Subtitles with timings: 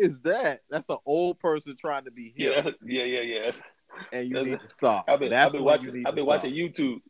[0.00, 0.62] is that?
[0.70, 3.50] That's an old person trying to be hip, Yeah, yeah, yeah, yeah.
[4.12, 5.04] and you That's- need to stop.
[5.08, 6.06] I've been, That's I've been watching.
[6.06, 7.00] I've been watching YouTube.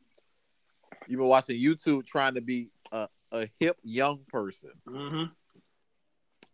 [1.06, 4.70] You've been watching YouTube trying to be a, a hip young person.
[4.88, 5.24] Mm-hmm.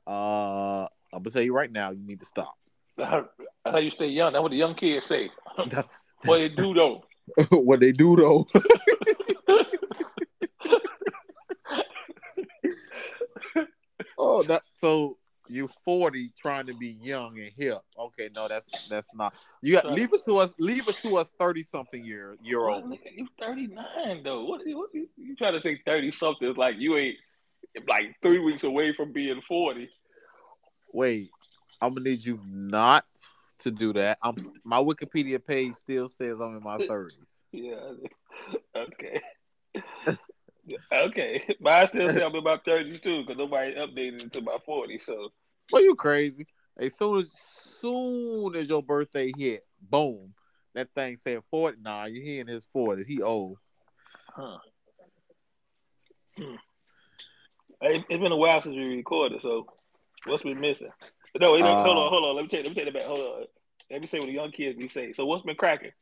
[0.07, 2.57] Uh, I'm gonna tell you right now, you need to stop.
[2.97, 3.29] That's how,
[3.65, 4.33] that's how you stay young.
[4.33, 5.31] That's what the young kids say.
[6.25, 7.05] What they do though.
[7.51, 8.47] what they do though.
[14.19, 15.19] oh, that so
[15.49, 17.79] you 40 trying to be young and hip.
[17.99, 19.35] Okay, no, that's that's not.
[19.63, 20.53] You got leave it to us.
[20.59, 22.99] Leave it to us 30 something year year old.
[23.15, 24.45] you 39 though.
[24.45, 26.55] What, what you, you trying to say 30 something?
[26.55, 27.17] Like you ain't
[27.89, 29.89] like three weeks away from being 40.
[30.93, 31.31] Wait,
[31.81, 33.05] I'm gonna need you not
[33.61, 34.19] to do that.
[34.23, 37.11] I'm my Wikipedia page still says I'm in my 30s.
[37.53, 37.75] Yeah.
[38.77, 39.21] Okay.
[40.93, 41.43] okay.
[41.61, 44.57] But I still say I'm in my 30s too because nobody updated it to my
[44.65, 45.01] 40.
[45.05, 45.31] So
[45.73, 46.47] Well, you crazy.
[46.77, 47.33] As soon as
[47.81, 50.35] soon as your birthday hit, boom,
[50.75, 51.79] that thing said 40.
[51.81, 53.07] Nah, you he in his 40s.
[53.07, 53.59] He old.
[54.35, 54.59] Huh.
[56.37, 56.55] Hmm.
[57.83, 59.67] It, it's been a while since we recorded, so
[60.27, 60.91] what's been missing?
[61.39, 62.37] No, it, Uh, hold on, hold on.
[62.37, 63.03] Let me take, let me take it back.
[63.05, 63.45] Hold on.
[63.91, 65.15] Let me say what the young kids be saying.
[65.15, 65.93] So what's been cracking?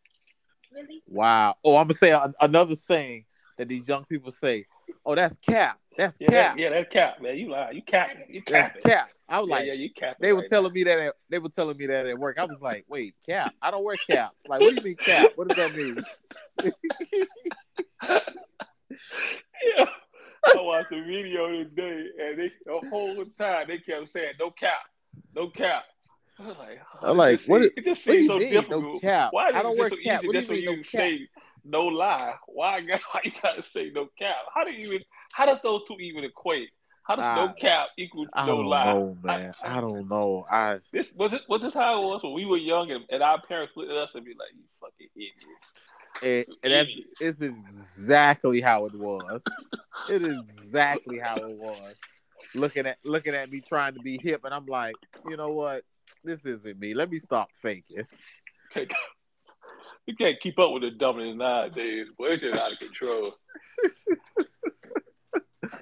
[0.72, 1.02] Really?
[1.06, 1.56] Wow.
[1.64, 3.24] Oh, I'm gonna say a- another saying
[3.56, 4.66] that these young people say.
[5.06, 5.78] Oh, that's cap.
[5.98, 6.56] That's Yeah, cap.
[6.56, 7.36] that, yeah, that's cap, man.
[7.36, 7.70] You lie.
[7.72, 8.10] You cap.
[8.28, 8.80] You cap.
[8.80, 9.10] cap.
[9.28, 10.16] I was Yeah, like, yeah, you cap.
[10.20, 12.38] they were right telling me that at, they were telling me that at work.
[12.38, 13.54] I was like, wait, cap?
[13.60, 14.36] I don't wear caps.
[14.46, 15.32] Like, what do you mean cap?
[15.34, 15.96] What does that mean?
[19.76, 19.86] Yeah.
[20.46, 24.84] I watched a video today, and they the whole time they kept saying no cap,
[25.34, 25.84] no cap.
[26.38, 28.50] I like, oh, I'm like, it just what is- it just seems so mean?
[28.50, 28.82] difficult.
[28.94, 29.32] No cap.
[29.32, 30.18] Why is I don't just wear so cap.
[30.18, 30.86] easy What do you mean no you cap?
[30.86, 31.28] say
[31.64, 32.34] no lie?
[32.46, 32.80] Why,
[33.12, 34.36] why you gotta say no cap?
[34.54, 35.04] How do you even?
[35.32, 36.70] How does those two even equate?
[37.04, 38.84] How does Ah, no cap equal I no lie?
[38.86, 39.52] know, man.
[39.62, 40.46] I don't know.
[40.50, 41.42] I This was it.
[41.48, 43.96] Was this how it was when we were young and, and our parents looked at
[43.96, 45.72] us and be like, "You fucking idiots."
[46.22, 49.42] and, and that's it's exactly how it was.
[50.08, 51.94] it is exactly how it was.
[52.54, 54.96] Looking at looking at me trying to be hip, and I'm like,
[55.28, 55.84] you know what?
[56.22, 56.94] This isn't me.
[56.94, 58.06] Let me stop faking.
[60.06, 63.34] You can't keep up with the dumbness nowadays, but it's just out of control.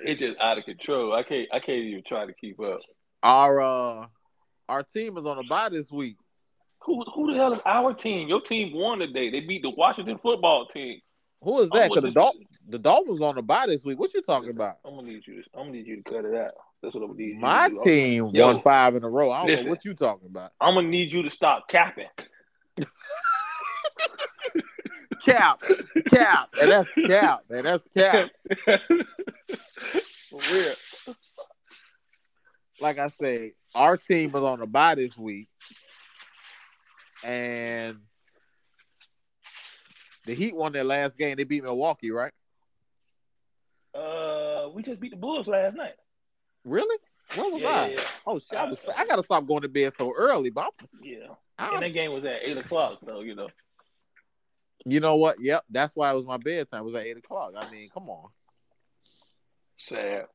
[0.05, 1.12] It's just out of control.
[1.12, 1.49] I can't.
[1.53, 2.78] I can't even try to keep up.
[3.22, 4.06] our uh
[4.69, 6.16] our team is on a bye this week.
[6.83, 8.28] Who who the hell is our team?
[8.28, 9.31] Your team won today.
[9.31, 11.00] They beat the Washington football team.
[11.43, 11.91] Who is that?
[11.91, 13.99] Because the Dol- the Dolphins on the bye this week.
[13.99, 14.77] What you talking about?
[14.84, 15.43] I'm gonna need you.
[15.43, 16.53] To, I'm gonna need you to cut it out.
[16.82, 17.38] That's what I'm gonna need.
[17.38, 19.31] My team Yo, won five in a row.
[19.31, 19.66] I don't listen.
[19.66, 20.50] know what you talking about.
[20.60, 22.09] I'm gonna need you to stop capping.
[25.25, 25.62] Cap,
[26.06, 27.62] cap, and that's cap, man.
[27.62, 28.28] That's cap.
[30.28, 31.15] For real.
[32.81, 35.48] like I say, our team is on the bye this week,
[37.22, 37.98] and
[40.26, 41.37] the Heat won their last game.
[41.37, 42.32] They beat Milwaukee, right?
[43.94, 45.94] Uh, we just beat the Bulls last night.
[46.64, 46.96] Really?
[47.34, 47.86] Where was Yeah, I?
[47.88, 48.04] yeah, yeah.
[48.26, 48.58] Oh shit!
[48.58, 51.28] I, was, I gotta stop going to bed so early, but I'm- Yeah.
[51.58, 53.48] I'm- And that game was at eight o'clock, so you know.
[54.84, 55.40] you know what?
[55.40, 56.82] Yep, that's why it was my bedtime.
[56.82, 57.52] It was at eight o'clock.
[57.56, 58.28] I mean, come on.
[59.78, 60.26] Sad.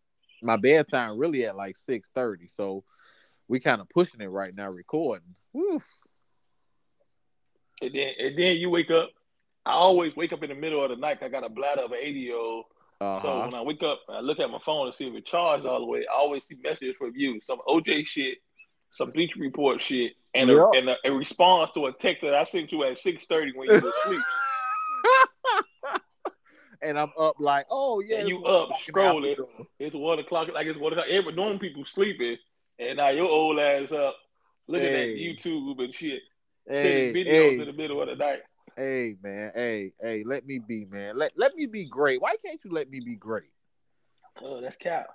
[0.42, 2.84] My bedtime really at like six thirty, so
[3.48, 5.36] we kind of pushing it right now, recording.
[5.54, 5.82] Woo.
[7.82, 9.10] And then and then you wake up.
[9.66, 11.22] I always wake up in the middle of the night.
[11.22, 12.66] I got a bladder of an 80 year old.
[13.00, 13.46] So Uh-huh.
[13.46, 15.80] when I wake up, I look at my phone to see if it charged all
[15.80, 16.06] the way.
[16.12, 18.40] I always see messages from you, some OJ shit,
[18.92, 20.64] some Bleacher Report shit, and Yeah.
[20.74, 23.70] a, and a, a response to a text that I sent you at 6:30 when
[23.70, 24.22] you were asleep.
[26.82, 29.66] and I'm up like, oh yeah, And you up o'clock in the scrolling.
[29.80, 31.08] It's one o'clock, like it's one o'clock.
[31.10, 32.38] Every normal people sleeping,
[32.80, 34.16] and now your old ass up
[34.68, 35.04] looking Hey.
[35.04, 36.22] at YouTube and shit,
[36.68, 38.40] Hey, sending videos hey, in the middle of the night.
[38.78, 41.18] Hey, man, hey, hey, let me be, man.
[41.18, 42.22] Let let me be great.
[42.22, 43.52] Why can't you let me be great?
[44.42, 45.08] Oh, that's cap.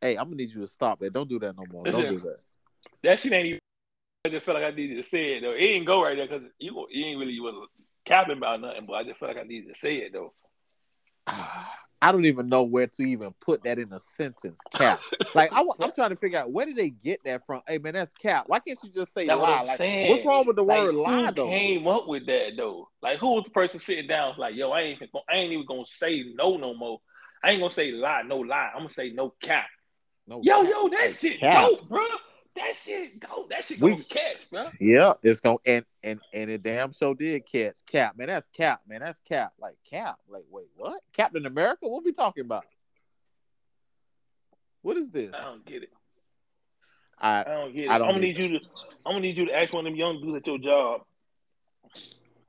[0.00, 1.12] Hey, I'm gonna need you to stop that.
[1.12, 1.84] Don't do that no more.
[1.84, 2.38] Don't do that.
[3.04, 3.60] That shit ain't even.
[4.24, 5.52] I just felt like I needed to say it though.
[5.52, 7.68] It didn't go right there because you you ain't really was
[8.04, 10.32] capping about nothing, but I just felt like I needed to say it though.
[11.26, 11.72] Ah,
[12.02, 14.58] I don't even know where to even put that in a sentence.
[14.72, 15.00] Cap.
[15.34, 17.60] Like I, am trying to figure out where did they get that from?
[17.68, 18.44] Hey man, that's cap.
[18.46, 19.62] Why can't you just say That's lie?
[19.62, 20.08] Like, saying.
[20.08, 21.48] what's wrong with the Like, word lie though?
[21.48, 22.88] came up with that though?
[23.02, 25.52] Like who was the person sitting down like, yo, I ain't even gonna, I ain't
[25.52, 27.00] even gonna say no no more.
[27.44, 28.70] I ain't gonna say lie, no lie.
[28.74, 29.66] I'm gonna say no cap.
[30.26, 30.70] No Yo, cap.
[30.70, 31.68] yo, that Like, shit cap.
[31.68, 32.02] dope, bro.
[32.56, 33.46] That shit go.
[33.48, 34.70] That shit We- gonna catch, bro.
[34.80, 38.16] Yeah, it's gonna and and and it damn so did catch cap.
[38.18, 38.82] Man, that's cap.
[38.88, 39.52] Man, that's cap.
[39.60, 40.18] Like cap.
[40.28, 41.00] Like wait, what?
[41.12, 41.88] Captain America?
[41.88, 42.64] What we talking about?
[44.82, 45.30] What is this?
[45.34, 45.90] I don't get it.
[47.18, 47.90] I I don't get it.
[47.90, 48.64] I am gonna need you to.
[49.06, 51.02] I'm gonna need you to ask one of them young dudes at your job.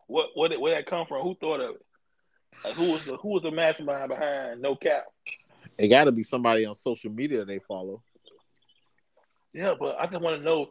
[0.07, 1.21] What what where that come from?
[1.23, 1.85] Who thought of it?
[2.65, 5.05] Like who was the who was the mastermind behind No Cap?
[5.77, 8.03] it got to be somebody on social media they follow.
[9.53, 10.67] Yeah, but I just want to know,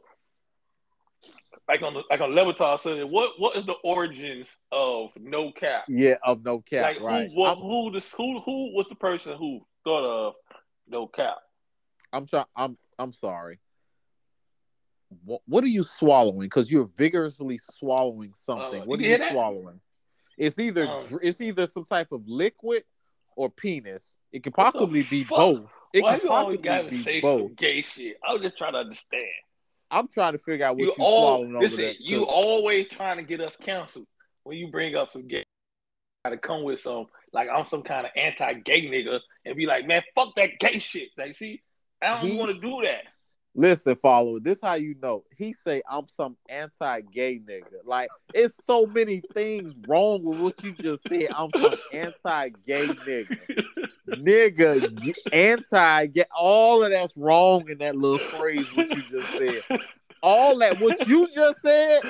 [1.69, 5.85] like on the, like on Levitar said, what what is the origins of No Cap?
[5.88, 7.29] Yeah, of no cap, like right?
[7.31, 10.35] who what, who this who who was the person who thought of
[10.88, 11.37] No Cap?
[12.12, 12.47] I'm sorry.
[12.56, 13.61] I'm I'm sorry.
[15.25, 16.41] What, what are you swallowing?
[16.41, 18.83] Because you're vigorously swallowing something.
[18.83, 19.33] Uh, what are you you that?
[19.33, 19.81] swallowing?
[20.38, 22.85] It's either Um, it's either some type of liquid
[23.37, 24.17] or penis.
[24.32, 25.38] It could possibly be fuck?
[25.38, 25.73] both.
[25.93, 27.41] It Why could you always possibly gotta be say both.
[27.41, 28.17] some gay shit?
[28.27, 29.25] I was just trying to understand.
[29.91, 31.94] I'm trying to figure out what you you all listen.
[31.99, 34.06] You always trying to get us canceled
[34.44, 35.44] when you bring up some gay.
[36.25, 39.87] Got to come with some like I'm some kind of anti-gay nigga and be like,
[39.87, 41.09] man, fuck that gay shit.
[41.17, 41.62] Like, see,
[42.03, 43.05] I don't want to do that.
[43.55, 44.38] Listen, follower.
[44.38, 45.25] This how you know.
[45.37, 47.85] He say I'm some anti-gay nigga.
[47.85, 51.29] Like it's so many things wrong with what you just said.
[51.37, 53.65] I'm some anti-gay nigga.
[54.11, 59.81] nigga, anti, get All of that's wrong in that little phrase what you just said.
[60.23, 62.01] All that what you just said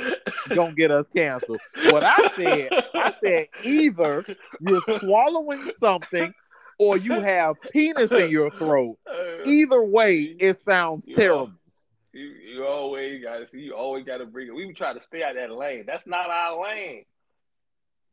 [0.49, 1.61] gonna get us canceled.
[1.91, 4.25] What I said, I said either
[4.61, 6.35] you're swallowing something
[6.79, 8.99] or you have penis in your throat.
[9.45, 11.53] Either way, it sounds terrible.
[12.13, 13.59] You, you always got to see.
[13.61, 14.55] You always got to bring it.
[14.55, 15.85] We try to stay out of that lane.
[15.87, 17.05] That's not our lane.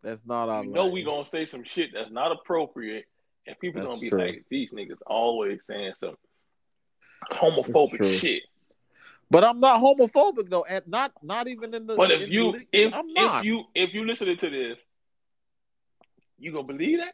[0.04, 0.94] That's not our You know lane.
[0.94, 3.06] we gonna say some shit that's not appropriate,
[3.48, 4.20] and people That's gonna be true.
[4.20, 6.16] like, "These niggas always saying some
[7.32, 8.44] homophobic shit."
[9.30, 11.96] But I'm not homophobic though, and not not even in the.
[11.96, 14.78] But if you the, if if you if you listening to this,
[16.40, 17.14] you gonna believe that?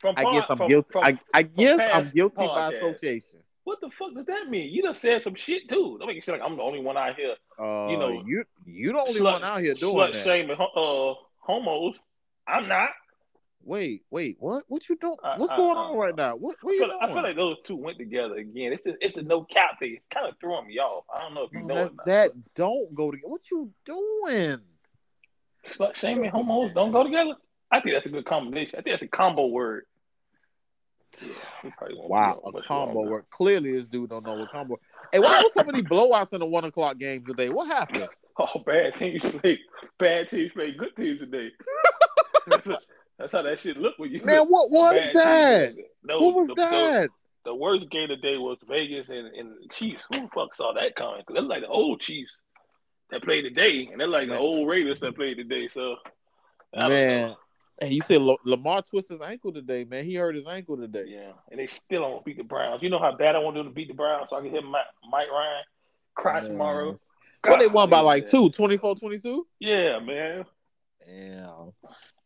[0.00, 0.92] From I guess I'm from- guilty.
[0.92, 3.40] from- I, I guess I'm guilty by association.
[3.64, 4.72] what the fuck does that mean?
[4.72, 5.96] You done said some shit too.
[5.98, 8.44] Don't make it seem like I'm the only one out here Uh, You know, you
[8.64, 10.24] you the only slut- one out here doing slut that.
[10.24, 11.96] shaming uh, homos.
[12.46, 12.90] I'm not.
[13.64, 14.64] Wait, wait, what?
[14.68, 15.16] What you doing?
[15.22, 16.36] Uh, What's uh, going uh, on right now?
[16.36, 16.98] What, what I you feel, doing?
[17.02, 18.72] I feel like those two went together again.
[18.72, 19.94] It's the, it's the no cap thing.
[19.96, 21.04] It's kind of throwing me off.
[21.14, 21.90] I don't know if you No, know that, it.
[21.90, 22.06] or not.
[22.06, 23.28] that don't go together.
[23.28, 24.60] What you doing?
[25.76, 27.34] Slut shaming homos don't go together.
[27.70, 28.74] I think that's a good combination.
[28.78, 29.84] I think that's a combo word.
[31.20, 31.28] Yeah,
[31.64, 33.24] we probably won't Wow, a combo word.
[33.30, 34.78] Clearly, this dude don't know what combo.
[35.12, 37.50] Hey, why was so many blowouts in the one o'clock game today?
[37.50, 38.08] What happened?
[38.40, 39.58] Oh, bad teams play.
[39.98, 41.50] Bad teams play good teams today.
[43.18, 45.74] That's how that shit look when you Man, what was bad that?
[45.74, 45.86] teams.
[46.04, 47.10] No, What was the, the- that?
[47.44, 50.06] The, worst game today was Vegas and, and Chiefs.
[50.12, 51.20] Who the fuck saw that coming?
[51.26, 52.30] Because they're like the old Chiefs
[53.10, 55.68] that played today, and they're like the old Raiders that played today.
[55.72, 55.96] So,
[56.76, 57.36] I Man, know.
[57.80, 60.04] hey, you said Lamar twisted his ankle today, man.
[60.04, 61.04] He hurt his ankle today.
[61.06, 62.82] Yeah, and they still don't beat the Browns.
[62.82, 64.62] You know how bad I want them to beat the Browns so I can hit
[64.64, 65.62] Mike, Mike Ryan
[66.16, 66.50] cry Man.
[66.50, 67.00] tomorrow.
[67.46, 68.30] What they won by like man.
[68.30, 69.46] two, 24 22?
[69.60, 70.44] Yeah, man.
[71.06, 71.72] Damn.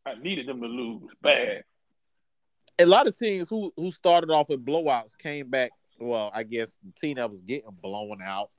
[0.07, 1.65] I needed them to lose bad.
[2.79, 5.71] A lot of teams who who started off with blowouts came back.
[5.99, 8.51] Well, I guess the team that was getting blown out,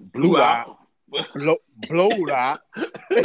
[0.00, 0.76] blew out,
[1.34, 1.56] blow,
[1.88, 2.60] blowed out.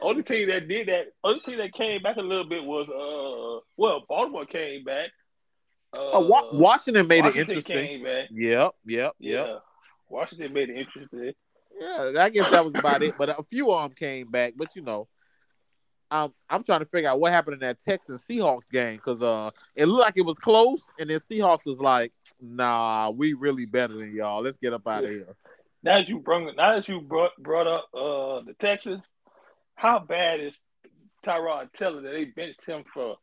[0.00, 3.60] only team that did that, only team that came back a little bit was uh,
[3.76, 5.10] well, Baltimore came back.
[5.96, 7.86] Uh, Uh, Wa- Washington made Washington it interesting.
[7.86, 8.28] Came back.
[8.32, 9.58] Yep, yep, Yeah.
[10.08, 11.32] Washington made it interesting.
[11.80, 13.14] Yeah, I guess that was about it.
[13.18, 14.54] But a few of them came back.
[14.56, 15.08] But you know,
[16.10, 19.50] I'm I'm trying to figure out what happened in that Texans Seahawks game because uh,
[19.74, 23.94] it looked like it was close, and then Seahawks was like, "Nah, we really better
[23.94, 24.42] than y'all.
[24.42, 25.34] Let's get up out of here."
[25.82, 29.02] Now that you brought, now that you brought brought up uh the Texans,
[29.74, 30.54] how bad is
[31.24, 33.16] Tyrod Taylor that they benched him for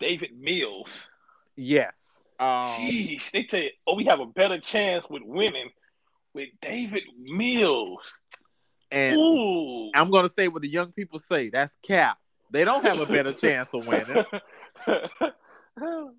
[0.00, 0.90] David Mills?
[1.56, 2.06] Yes.
[2.38, 5.70] Um, Jeez, they tell you, oh, we have a better chance with winning
[6.34, 8.00] with David Mills.
[8.90, 11.50] and Ooh, I'm gonna say what the young people say.
[11.50, 12.18] That's cap.
[12.50, 14.24] They don't have a better chance of winning.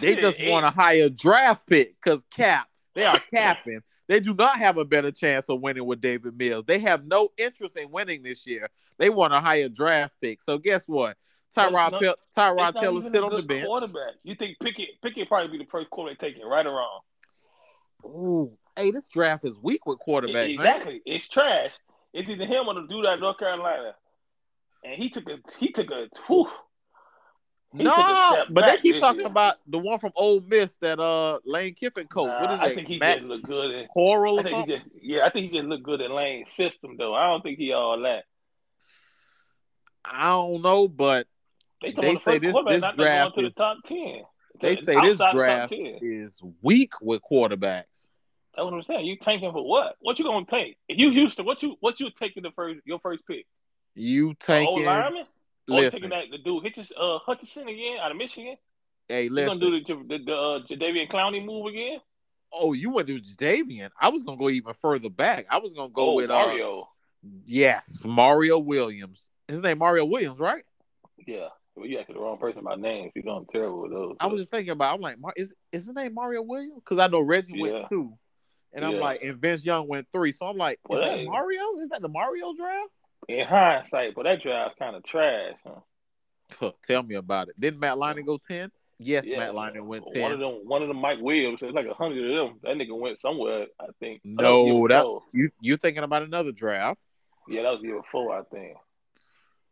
[0.00, 2.68] They just want a higher draft pick because cap.
[2.94, 3.80] They are capping.
[4.08, 6.64] They do not have a better chance of winning with David Mills.
[6.66, 8.68] They have no interest in winning this year.
[8.98, 10.42] They want a higher draft pick.
[10.42, 11.16] So guess what?
[11.56, 13.66] Tyrod Pe- Tyrod Taylor sit on the bench.
[13.66, 14.14] Quarterback.
[14.22, 17.00] You think Pickett Pickett probably be the first quarterback taken, right or wrong?
[18.04, 20.32] Ooh, hey, this draft is weak with quarterbacks.
[20.32, 20.50] man.
[20.50, 21.02] exactly.
[21.04, 21.72] It's trash.
[22.12, 23.94] It's either him or the dude out of North Carolina.
[24.84, 26.48] And he took a he took a whew,
[27.76, 29.26] he No, but they keep talking year.
[29.28, 32.28] about the one from Ole Miss that uh Lane Kiffin coach.
[32.28, 32.74] Nah, what is I it?
[32.76, 35.50] think he Matt just look good in Corral I think he just yeah, I think
[35.52, 37.14] he just look good in Lane's system though.
[37.14, 38.24] I don't think he all that.
[40.04, 41.26] I don't know, but
[41.82, 44.22] They, They the say this- this draft to is- the top ten.
[44.60, 48.08] They The say this draft is weak with quarterbacks.
[48.60, 49.06] That's what I'm saying.
[49.06, 49.96] You tanking for what?
[50.00, 50.76] What you gonna take?
[50.86, 53.46] If you Houston, what you what you taking the first your first pick?
[53.94, 54.84] You Old tanking?
[54.84, 55.24] lineman?
[55.70, 58.56] Or you Listen, taking that the dude Hitchens, uh, Hutchinson again out of Michigan?
[59.08, 59.58] hey, You listen.
[59.60, 62.00] gonna do the the, the uh, Jadeveon Clowney move again?
[62.52, 63.92] oh, you went to do Jadeveon.
[63.98, 65.46] I was gonna go even further back.
[65.48, 66.86] I was gonna go oh, with uh, Mario.
[67.46, 69.26] yes, Mario Williams.
[69.48, 70.64] His name Mario Williams, right?
[71.26, 73.12] yeah, well, you asking the wrong person about names.
[73.14, 74.16] You're doing terrible with those.
[74.20, 74.94] I was just thinking about.
[74.94, 76.82] I'm like, is is his name Mario Williams?
[76.84, 77.62] Because I know Reggie Yeah.
[77.72, 78.12] went two,
[78.72, 80.32] and I'm like, and Vince Young went three.
[80.32, 81.24] So I'm like, is Well, that.
[81.24, 81.78] Mario?
[81.80, 82.90] Is that the Mario draft?
[83.28, 85.52] in hindsight, but that draft kind of trash.
[85.64, 86.72] Huh?
[86.88, 87.60] Tell me about it.
[87.60, 88.70] Didn't Matt Leinart go ten?
[88.98, 90.32] Yes, Yeah, Matt Leinart went One ten.
[90.32, 91.58] of them, one of them, Mike Williams.
[91.60, 92.60] There's like a hundred of them.
[92.64, 93.66] That nigga went somewhere.
[93.78, 94.20] I think.
[94.24, 96.98] No, year that you you thinking about another draft?
[97.48, 98.76] Yeah, that was year before, I think.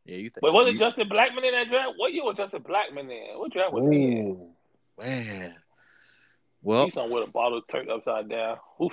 [0.05, 0.41] Yeah, you think?
[0.41, 1.95] But was it you- Justin Blackmon in that draft?
[1.97, 3.39] What year was Justin Blackmon in?
[3.39, 4.51] What draft was he in?
[4.99, 5.55] Man.
[6.63, 8.59] Well, He's somewhere with a bottle turned upside down.
[8.83, 8.93] Oof.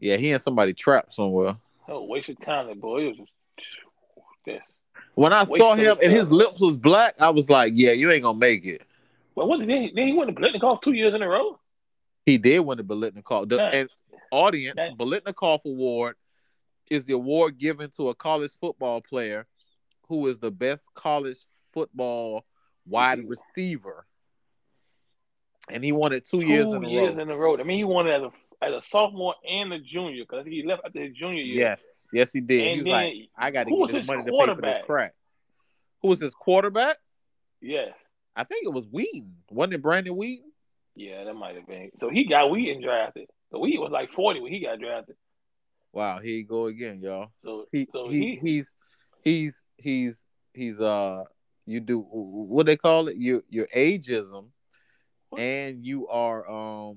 [0.00, 1.56] yeah, he and somebody trapped somewhere.
[1.88, 3.02] Oh, wasted talent, boy.
[3.02, 3.30] It was just
[4.44, 4.60] this.
[5.14, 8.10] When I Waste saw him and his lips was black, I was like, "Yeah, you
[8.10, 8.82] ain't gonna make it."
[9.34, 9.92] Well, what did he?
[9.94, 11.58] Then he went to Biletnikoff two years in a row.
[12.26, 13.48] He did win the Biletnikoff.
[13.48, 13.88] The and
[14.30, 16.16] audience Biletnikoff Award
[16.90, 19.46] is the award given to a college football player
[20.08, 21.38] who is the best college
[21.72, 22.44] football
[22.86, 23.28] wide mm-hmm.
[23.28, 24.06] Receiver.
[25.70, 27.22] And he won it two, Two years in a years row.
[27.22, 27.58] in a row.
[27.58, 28.30] I mean, he won it as a
[28.64, 31.60] as a sophomore and a junior because I think he left after his junior year.
[31.68, 32.60] Yes, yes, he did.
[32.60, 34.84] And he was then like, "I got to get his money to pay for this
[34.86, 35.14] crack."
[36.02, 36.96] Who was his quarterback?
[37.60, 37.92] Yes.
[38.34, 39.30] I think it was Weeden.
[39.50, 40.50] Wasn't it Brandon Weeden?
[40.96, 41.90] Yeah, that might have been.
[42.00, 43.28] So he got Weeden drafted.
[43.50, 45.16] So Weeden was like forty when he got drafted.
[45.92, 47.30] Wow, here you go again, y'all.
[47.44, 48.74] So He, so he, he, he's
[49.22, 51.24] he's he's he's uh
[51.66, 54.46] you do what they call it you your ageism?
[55.38, 56.96] And you are um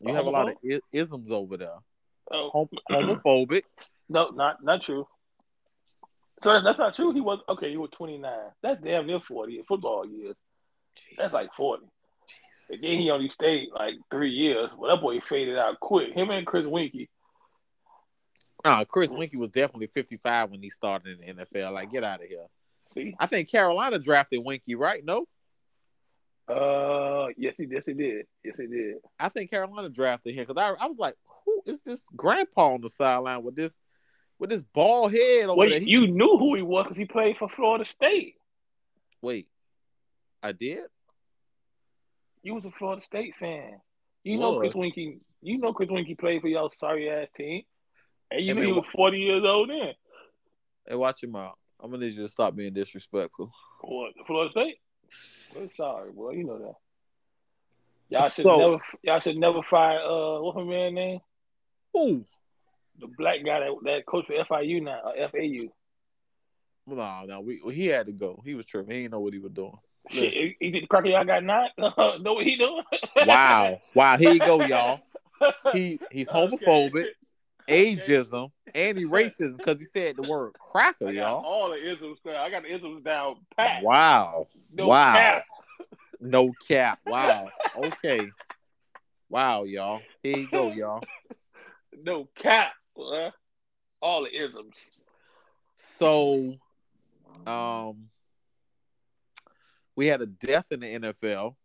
[0.00, 1.78] you have a lot of i- isms over there
[2.30, 3.62] oh, Hom- homophobic
[4.08, 5.06] no, not not true.
[6.42, 7.12] So that's, that's not true.
[7.12, 7.70] He was okay.
[7.70, 8.50] He was twenty nine.
[8.62, 10.36] That's damn near forty football years.
[11.16, 11.86] That's like forty.
[12.70, 14.70] And then he only stayed like three years.
[14.76, 16.12] Well, that boy faded out quick.
[16.12, 17.08] Him and Chris Weinke.
[18.64, 21.72] Nah, Chris Weinke was definitely 55 when he started in the NFL.
[21.72, 22.44] Like, get out of here.
[22.92, 25.02] See, I think Carolina drafted Weinke, right?
[25.04, 25.26] No,
[26.48, 28.26] uh, yes, he yes he did.
[28.44, 28.96] Yes, he did.
[29.18, 31.14] I think Carolina drafted him because I, I was like,
[31.44, 33.76] who is this grandpa on the sideline with this
[34.38, 35.80] with this bald head over Well, there?
[35.80, 38.36] He- you knew who he was because he played for Florida State.
[39.20, 39.48] Wait,
[40.42, 40.84] I did.
[42.42, 43.80] You was a Florida State fan.
[44.22, 44.60] You know Was.
[44.60, 45.18] Chris Weinke.
[45.42, 47.62] You know Chris Weinke played for y'all sorry ass team,
[48.30, 49.92] and you Hey, knew man, he was forty years old then.
[50.86, 51.56] Hey, watch your mouth.
[51.80, 53.52] I'm gonna need you to stop being disrespectful.
[53.82, 54.78] What Florida State?
[55.54, 56.32] Well, sorry, boy.
[56.32, 56.74] You know that.
[58.10, 58.82] Y'all should So- never.
[59.02, 60.00] Y'all should never fire.
[60.00, 61.20] Uh, what's my man name?
[61.96, 62.24] Ooh,
[63.00, 65.68] The black guy that that coach for FIU now, uh, FAU.
[66.86, 68.40] no, no, we he had to go.
[68.44, 68.90] He was tripping.
[68.94, 69.76] He didn't know what he was doing.
[70.10, 71.08] Shit, he, he did cracker.
[71.08, 71.68] Y'all got nine.
[71.78, 72.82] know what he doing?
[73.26, 74.16] Wow, wow.
[74.16, 75.00] Here you go, y'all.
[75.72, 77.06] He he's homophobic,
[77.68, 81.44] ageism, anti racism, because he said the word cracker, I got y'all.
[81.44, 82.18] all the isms.
[82.26, 83.82] I got the isms down pat.
[83.82, 85.12] Wow, No wow.
[85.14, 85.44] cap.
[86.20, 86.98] no cap.
[87.06, 87.50] Wow.
[87.76, 88.30] Okay.
[89.28, 90.00] Wow, y'all.
[90.22, 91.04] Here you go, y'all.
[92.02, 92.72] No cap.
[92.96, 93.30] boy.
[94.00, 94.74] All the isms.
[95.98, 96.54] So,
[97.46, 98.08] um,
[99.96, 101.56] we had a death in the NFL.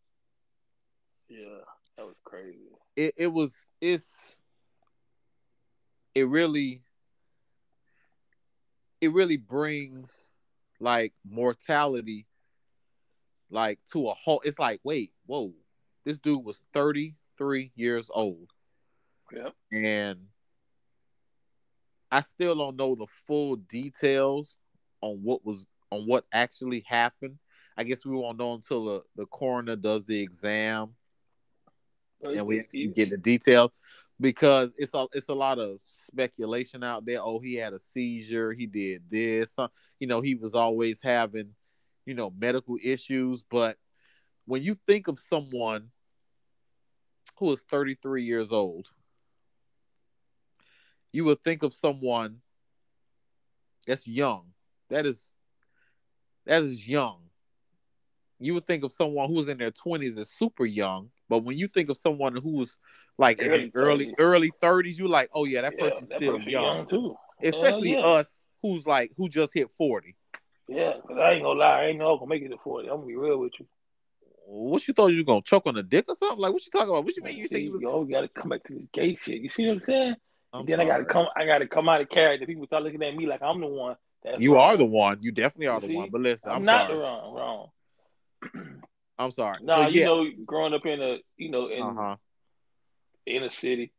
[1.30, 1.46] Yeah,
[1.98, 2.58] that was crazy.
[2.96, 4.38] It it was it's
[6.16, 6.82] it really
[9.02, 10.30] it really brings
[10.80, 12.26] like mortality
[13.50, 15.52] like to a whole it's like wait whoa
[16.06, 18.50] this dude was 33 years old
[19.32, 19.54] Yep.
[19.72, 20.20] and
[22.12, 24.56] I still don't know the full details
[25.02, 27.40] on what was on what actually happened.
[27.76, 30.94] I guess we won't know until the, the coroner does the exam
[32.24, 33.72] and we actually get the details
[34.24, 37.22] because it's a it's a lot of speculation out there.
[37.22, 38.54] Oh, he had a seizure.
[38.54, 39.60] He did this.
[39.60, 39.68] Uh,
[40.00, 41.50] you know, he was always having,
[42.06, 43.44] you know, medical issues.
[43.44, 43.78] But
[44.46, 45.90] when you think of someone
[47.38, 48.88] who is 33 years old,
[51.12, 52.38] you would think of someone
[53.86, 54.46] that's young.
[54.90, 55.22] That is
[56.46, 57.20] that is young.
[58.40, 61.68] You would think of someone who's in their 20s as super young, but when you
[61.68, 62.78] think of someone who's
[63.18, 64.14] like in Early the early 30s.
[64.20, 66.88] early 30s, you're like, oh yeah, that Yeah, person's that still person young.
[66.88, 67.16] too.
[67.42, 68.00] Especially yeah.
[68.02, 70.16] us who's like who just hit 40.
[70.68, 72.88] Yeah, because I ain't gonna lie, I ain't know I'm gonna make it to forty.
[72.88, 73.66] I'm gonna be real with you.
[74.46, 76.40] What you thought you were gonna choke on a dick or something?
[76.40, 77.04] Like what you talking about?
[77.06, 77.82] What you mean you See, think you was?
[77.82, 79.42] yo, gotta come back to this gay shit.
[79.42, 80.16] You see what I'm saying?
[80.54, 81.28] I'm then I gotta come.
[81.36, 82.46] I gotta come out of character.
[82.46, 83.96] People start looking at me like I'm the one.
[84.24, 84.70] That's You wrong.
[84.74, 85.18] are the one.
[85.22, 86.10] You definitely are You the one.
[86.12, 86.94] But listen, I'm, I'm, not sorry.
[86.94, 87.70] the wrong.
[88.54, 88.82] Wrong.
[89.18, 89.60] I'm sorry.
[89.62, 90.06] Nah, you yeah.
[90.08, 92.16] know, growing up in a, you know, in uh huh.
[93.26, 93.92] inner city,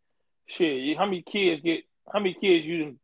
[0.47, 0.97] shit.
[0.97, 1.85] How many kids get?
[2.12, 2.97] How many kids you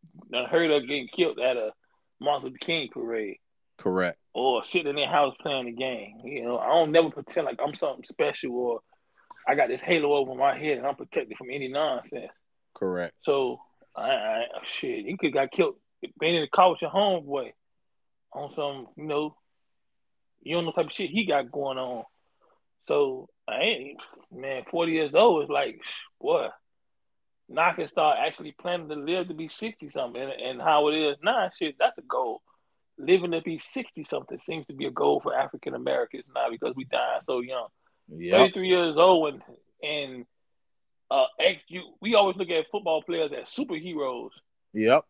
[0.51, 1.73] heard of getting killed at a
[2.21, 3.39] Martin Luther King parade?
[3.79, 4.19] Correct.
[4.35, 6.21] or sitting in their house playing the game.
[6.25, 8.81] You know, I don't never pretend like I'm something special or
[9.49, 12.31] I got this halo over my head and I'm protected from any nonsense.
[12.75, 13.15] Correct.
[13.23, 13.61] So,
[13.97, 14.45] I, I
[14.79, 15.77] shit, you could got killed
[16.21, 17.53] being in the car with your homeboy
[18.33, 19.37] on some, you know,
[20.43, 22.05] you don't know type of shit he got going on.
[22.89, 23.99] So, I ain't,
[24.33, 25.81] man, 40 years old is like,
[26.19, 26.53] what?
[27.49, 30.21] Now I can start actually planning to live to be 60 something.
[30.21, 32.43] And, and how it is now, shit, that's a goal
[33.01, 36.75] living to be 60 something seems to be a goal for African Americans now because
[36.77, 37.69] we die so young.
[38.09, 38.39] Yeah.
[38.39, 39.43] 33 years old and
[39.83, 40.27] and
[41.11, 44.31] uh ex you we always look at football players as superheroes
[44.75, 45.05] Yep.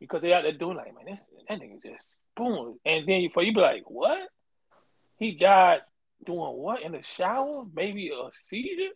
[0.00, 2.04] because they out there doing like, man, that, that nigga just
[2.36, 2.78] boom.
[2.84, 4.18] And then you for you be like, what?
[5.18, 5.80] He died
[6.24, 7.64] doing what in the shower?
[7.74, 8.92] Maybe a seizure?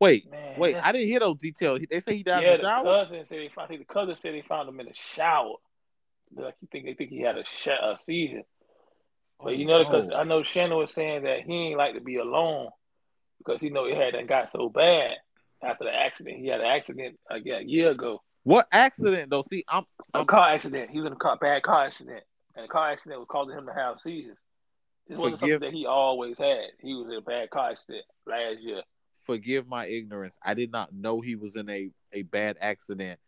[0.00, 0.30] Wait.
[0.30, 0.72] Man, Wait.
[0.72, 1.80] that's- I didn't hear those details.
[1.90, 2.84] They say he died yeah, in the shower.
[2.84, 3.66] cousin said they found.
[3.66, 5.54] I think the cousin said they found him in the shower.
[6.34, 8.42] Like he think they think he had a, sh- a seizure.
[9.42, 10.16] But you know, because Oh.
[10.16, 12.68] I know Shannon was saying that he ain't like to be alone
[13.38, 15.16] because he know it hadn't got so bad
[15.62, 16.38] after the accident.
[16.38, 19.42] He had an accident like a year ago, What accident though?
[19.42, 19.84] See, I'm.
[20.14, 20.90] a I'm car accident.
[20.90, 22.22] He was in a car, bad car accident,
[22.54, 24.38] and the car accident was causing him to have seizures.
[25.10, 26.70] This wasn't Forgive- something that he always had.
[26.80, 28.82] He was in a bad car accident last year.
[29.26, 30.38] forgive my ignorance.
[30.40, 33.18] I did not know he was in a a bad accident.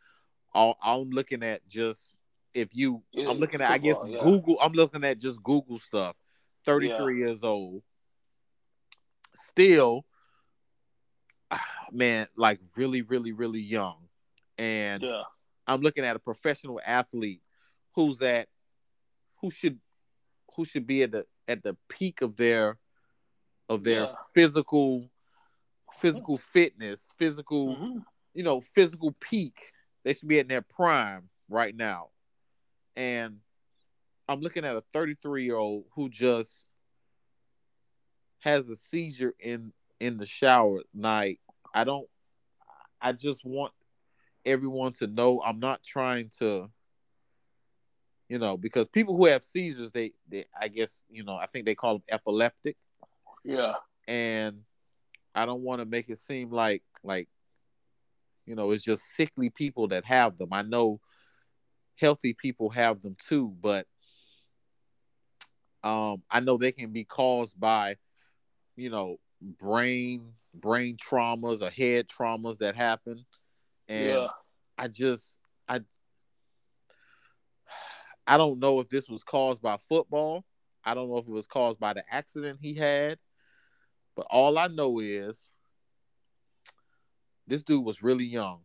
[0.55, 2.17] All I'm looking at just
[2.55, 4.23] if you Yeah, I'm looking at I guess yeah.
[4.23, 6.15] Google I'm looking at just Google stuff.
[6.67, 7.83] 33 years old.
[9.35, 10.05] Still
[11.51, 11.61] ah,
[11.91, 14.09] man, like really really really young.
[14.57, 15.23] And Yeah,
[15.67, 17.43] I'm looking at a professional athlete
[17.97, 18.49] who's at
[19.41, 19.81] who should
[20.55, 22.79] who should be at the at the peak of their
[23.69, 24.15] of their Yeah.
[24.35, 25.09] physical
[26.01, 28.05] physical fitness, physical, Mhm.
[28.35, 29.73] you know, physical peak.
[30.03, 32.11] They should be in their prime right now.
[32.97, 33.41] And
[34.29, 36.67] I'm looking at a 33 year old who just
[38.41, 41.41] has a seizure in in the shower night.
[41.73, 42.09] I don't
[43.01, 43.73] I just want
[44.45, 46.71] everyone to know I'm not trying to
[48.33, 51.67] you know, because people who have seizures, they, they I guess, you know, I think
[51.67, 52.79] they call them epileptic
[53.45, 53.75] yeah,
[54.09, 54.61] and
[55.35, 57.29] I don't want to make it seem like like
[58.47, 60.49] you know it's just sickly people that have them.
[60.51, 60.99] I know
[61.97, 63.87] healthy people have them too, but
[65.85, 67.97] um I know they can be caused by
[68.77, 69.19] you know
[69.61, 73.27] brain brain traumas or head traumas that happen
[73.89, 74.27] and yeah.
[74.79, 75.35] I just
[78.33, 80.47] I don't know if this was caused by football.
[80.83, 83.19] I don't know if it was caused by the accident he had.
[84.17, 85.51] But all I know is
[87.47, 88.61] this dude was really young.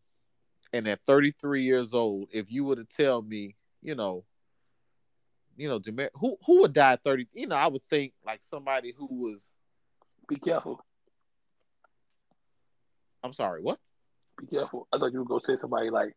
[0.71, 4.23] And at 33 years old, if you were to tell me, you know,
[5.57, 8.43] you know, Demer- who who would die at 30, you know, I would think like
[8.43, 9.51] somebody who was
[10.29, 10.79] Be careful.
[13.21, 13.79] I'm sorry, what?
[14.39, 14.87] Be careful.
[14.93, 16.15] I thought you were gonna say somebody like,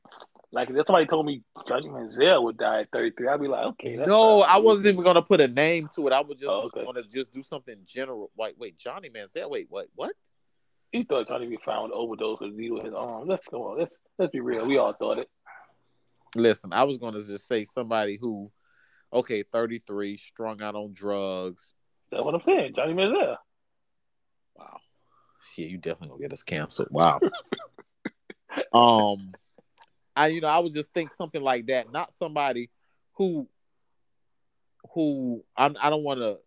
[0.52, 3.96] like if somebody told me Johnny Manziel would die at 33, I'd be like, okay.
[3.96, 4.40] That's No.
[4.42, 6.12] I wasn't even gonna put a name to it.
[6.12, 6.84] I was just Oh, okay.
[6.84, 8.30] gonna just do something general.
[8.36, 9.48] Wait, wait, Johnny Manziel.
[9.50, 9.86] Wait, what?
[9.94, 10.12] What?
[10.92, 13.28] He thought Johnny be found overdose of needle in his arm.
[13.28, 13.78] Let's go on.
[13.78, 14.66] Let's let's be real.
[14.66, 15.28] We all thought it.
[16.34, 18.50] Listen, I was gonna just say somebody who,
[19.12, 21.74] okay, thirty three, strung out on drugs.
[22.10, 22.72] That's what I'm saying.
[22.74, 23.36] Johnny Manziel.
[24.56, 24.78] Wow,
[25.56, 26.88] yeah, you definitely gonna get us canceled.
[26.90, 27.20] Wow.
[28.72, 29.32] um,
[30.20, 32.70] I you know I would just think something like that, not somebody
[33.14, 33.48] who,
[34.94, 36.38] who I'm, I don't want to,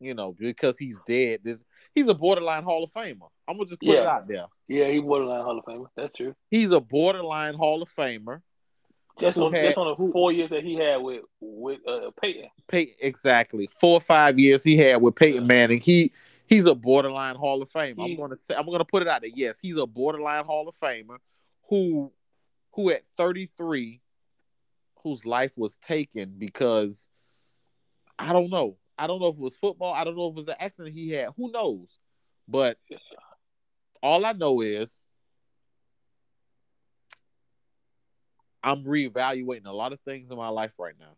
[0.00, 1.40] you know, because he's dead.
[1.44, 1.62] This
[1.94, 3.28] he's a borderline Hall of Famer.
[3.48, 4.46] I'm gonna just put it out there.
[4.68, 5.86] Yeah, he borderline Hall of Famer.
[5.96, 6.34] That's true.
[6.50, 8.42] He's a borderline Hall of Famer.
[9.20, 12.48] Just on had- just on the four years that he had with with uh, Peyton.
[12.68, 15.80] Pey- exactly four or five years he had with Peyton Manning.
[15.80, 16.12] He
[16.46, 18.02] he's a borderline Hall of Famer.
[18.02, 19.30] I'm gonna say I'm gonna put it out there.
[19.34, 21.18] Yes, he's a borderline Hall of Famer
[21.68, 22.10] who
[22.72, 24.00] who at 33
[25.02, 27.06] whose life was taken because
[28.18, 28.76] I don't know.
[28.98, 29.94] I don't know if it was football.
[29.94, 31.30] I don't know if it was the accident he had.
[31.36, 31.98] Who knows?
[32.46, 32.78] But
[34.02, 34.98] all I know is
[38.62, 41.16] I'm reevaluating a lot of things in my life right now.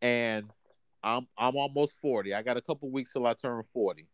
[0.00, 0.50] And
[1.02, 2.34] I'm I'm almost 40.
[2.34, 4.06] I got a couple weeks till I turn 40.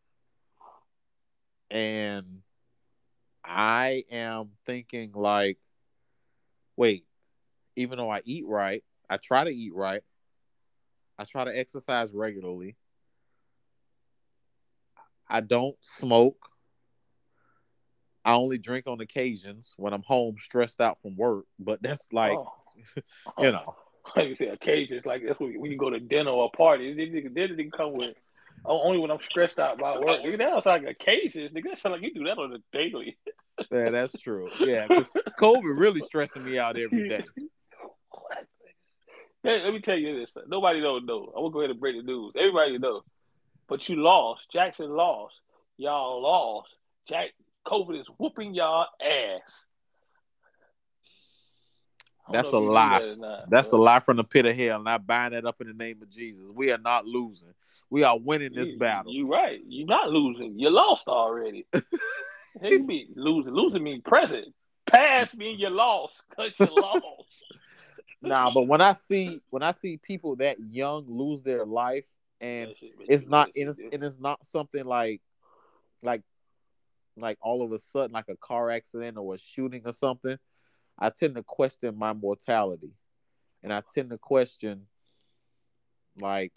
[1.71, 2.43] And
[3.47, 5.59] I am thinking like,
[6.77, 7.07] wait,
[7.77, 10.03] even though I eat right, I try to eat right.
[11.19, 12.77] I try to exercise regularly.
[15.29, 16.51] I don't smoke.
[18.25, 22.37] I only drink on occasions when I'm home stressed out from work, but that's like
[22.37, 22.53] Oh.
[23.43, 23.77] you know.
[24.17, 26.93] like you say, occasions like that's when, you go to dinner or a party.
[26.93, 28.15] This nigga didn't come with
[28.67, 30.21] Oh, only when I'm stressed out by work.
[30.21, 31.53] Nigga, that sound like occasions.
[31.53, 33.17] Nigga, that sound like you do that on a daily.
[33.71, 34.51] Yeah, that's true.
[34.61, 37.25] Yeah, because COVID really stressing me out every day.
[39.43, 40.33] Hey, let me tell you this.
[40.49, 41.33] Nobody don't know.
[41.37, 42.33] I'm gonna go ahead and break the news.
[42.37, 43.03] Everybody know.
[43.69, 44.41] But you lost.
[44.53, 45.37] Jackson lost.
[45.77, 46.69] Y'all lost.
[47.09, 47.31] Jack
[47.65, 49.67] COVID is whooping y'all ass.
[52.33, 52.99] That's a if you knew lie.
[52.99, 55.61] that not, That's a lie from the pit of hell, and I bind it up
[55.61, 56.51] in the name of Jesus.
[56.53, 57.55] We are not losing.
[57.91, 59.13] We are winning this you- battle.
[59.13, 59.61] You right.
[59.67, 60.59] You're not losing.
[60.59, 61.67] You lost already.
[62.59, 63.53] Hey, be losing.
[63.53, 64.47] Losing mean present.
[64.87, 67.45] Past mean you lost because you lost.
[68.23, 72.07] Nah, but when I see when I see people that young lose their life,
[72.41, 75.21] and it's not and it's, and it's not something like
[76.03, 76.23] like
[77.17, 80.37] like all of a sudden like a car accident or a shooting or something
[80.99, 82.91] i tend to question my mortality
[83.63, 84.83] and i tend to question
[86.21, 86.53] like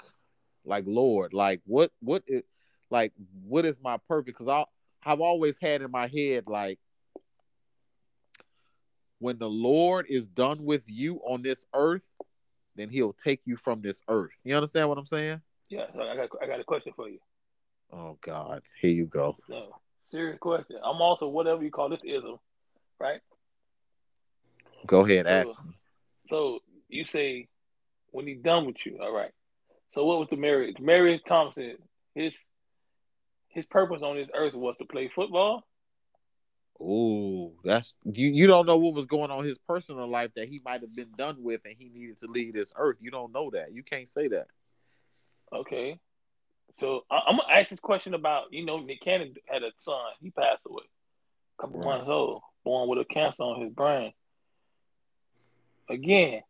[0.66, 2.44] like lord like what what is
[2.90, 4.66] like what is my purpose because i
[5.06, 6.80] i've always had in my head like
[9.20, 12.06] when the lord is done with you on this earth
[12.76, 16.16] then he'll take you from this earth you understand what i'm saying Yeah, so I
[16.16, 17.20] got I got a question for you.
[17.92, 19.38] Oh God, here you go.
[19.48, 19.76] No,
[20.12, 20.78] serious question.
[20.84, 22.38] I'm also whatever you call this ism,
[23.00, 23.22] right?
[24.88, 25.74] Go ahead, So- ask me.
[26.30, 27.48] So you say
[28.12, 29.32] when he's done with you, all right.
[29.94, 30.78] So what was the marriage?
[30.80, 31.78] Mary Thompson,
[32.16, 32.34] his
[33.50, 35.64] his purpose on this earth was to play football.
[36.82, 38.30] Ooh, that's you.
[38.30, 40.96] You don't know what was going on in his personal life that he might have
[40.96, 42.98] been done with, and he needed to leave this earth.
[43.02, 43.74] You don't know that.
[43.74, 44.48] You can't say that.
[45.52, 46.00] Okay.
[46.80, 50.00] So I, I'm gonna ask this question about you know Nick Cannon had a son.
[50.22, 50.84] He passed away,
[51.58, 51.86] a couple Right.
[51.98, 54.14] months old, born with a cancer on his brain.
[55.90, 56.42] Again,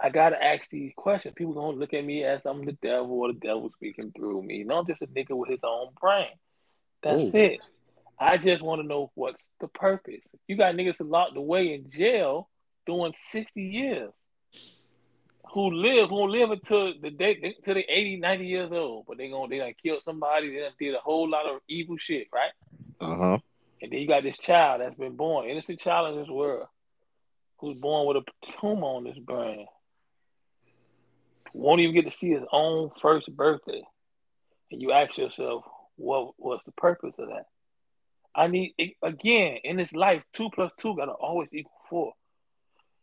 [0.00, 1.34] I gotta ask these questions.
[1.36, 4.64] People gonna look at me as I'm the devil or the devil speaking through me.
[4.64, 6.28] No, I'm just a nigga with his own brain.
[7.02, 7.30] That's Ooh.
[7.34, 7.62] it.
[8.18, 10.20] I just want to know what's the purpose.
[10.46, 12.48] You got niggas locked away in jail
[12.86, 14.12] doing 60 years
[15.52, 19.30] who live, who live until the day until they 80, 90 years old, but they
[19.30, 22.52] gonna they done killed somebody, they done did a whole lot of evil shit, right?
[23.00, 23.38] Uh huh.
[23.82, 26.66] And then you got this child that's been born, innocent child in this world,
[27.58, 29.66] who's born with a tumor on his brain.
[31.52, 33.82] Won't even get to see his own first birthday.
[34.70, 35.64] And you ask yourself,
[35.96, 37.46] what was the purpose of that?
[38.34, 42.12] I need again in this life, two plus two gotta always equal four.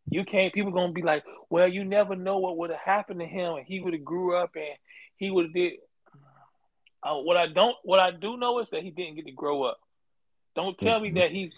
[0.10, 0.54] You can't.
[0.54, 3.66] People gonna be like, "Well, you never know what would have happened to him, and
[3.66, 4.78] he would have grew up, and
[5.18, 5.74] he would have did."
[7.04, 9.64] Uh, what I don't, what I do know is that he didn't get to grow
[9.64, 9.80] up.
[10.56, 11.16] Don't tell me Mhm.
[11.16, 11.52] that he,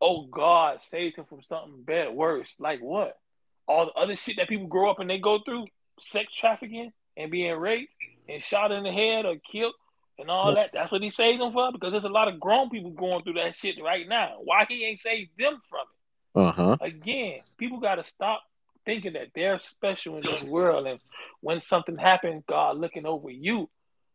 [0.00, 2.48] oh God, saved him from something bad, worse.
[2.58, 3.18] Like what?
[3.66, 5.66] All the other shit that people grow up and they go through,
[6.00, 7.92] sex trafficking and being raped
[8.28, 9.74] and shot in the head or killed
[10.18, 10.70] and all that.
[10.74, 11.72] That's what he saved them for.
[11.72, 14.36] Because there's a lot of grown people going through that shit right now.
[14.42, 16.40] Why he ain't saved them from it?
[16.40, 16.76] Uh huh.
[16.80, 18.42] again, people got to stop
[18.84, 21.00] thinking that they're special in this world, and
[21.40, 23.68] when something happens, God looking over you.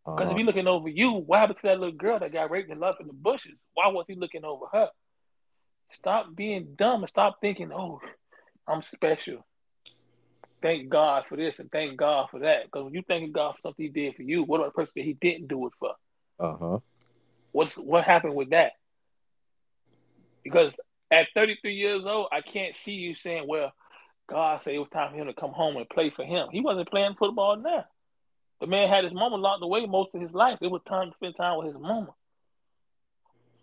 [0.06, 0.38] Because if Uh-huh.
[0.38, 3.02] he looking over you, what happened to that little girl that got raped and left
[3.02, 3.58] in the bushes?
[3.74, 4.90] Why was he looking over her?
[5.94, 8.00] Stop being dumb and stop thinking, "Oh,
[8.68, 9.46] I'm special."
[10.62, 12.66] Thank God for this and thank God for that.
[12.66, 14.94] Because when you thanking God for something He did for you, what about the person
[14.98, 15.94] that He didn't do it for?
[16.40, 16.80] Uh huh.
[17.52, 18.74] What's what happened with that?
[20.44, 20.72] Because
[21.12, 23.72] at 33 years old, I can't see you saying, "Well,
[24.30, 26.62] God said it was time for him to come home and play for Him." He
[26.62, 27.86] wasn't playing football now.
[28.62, 30.60] The man had his mama locked away most of his life.
[30.62, 32.14] It was time to spend time with his mama.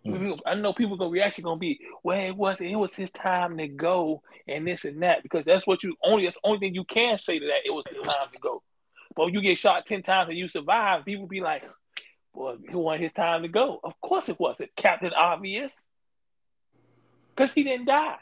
[0.09, 0.39] Mm.
[0.47, 3.69] I know people gonna reaction gonna be, "Well, it was it was his time to
[3.69, 6.85] go and this and that," because that's what you only that's the only thing you
[6.85, 7.67] can say to that.
[7.67, 8.63] It was his time to go.
[9.15, 11.63] But when you get shot ten times and you survive, people be like,
[12.33, 15.73] "Well, it wasn't his time to go." Of course it wasn't, Captain Obvious.
[17.35, 18.19] Because he didn't die.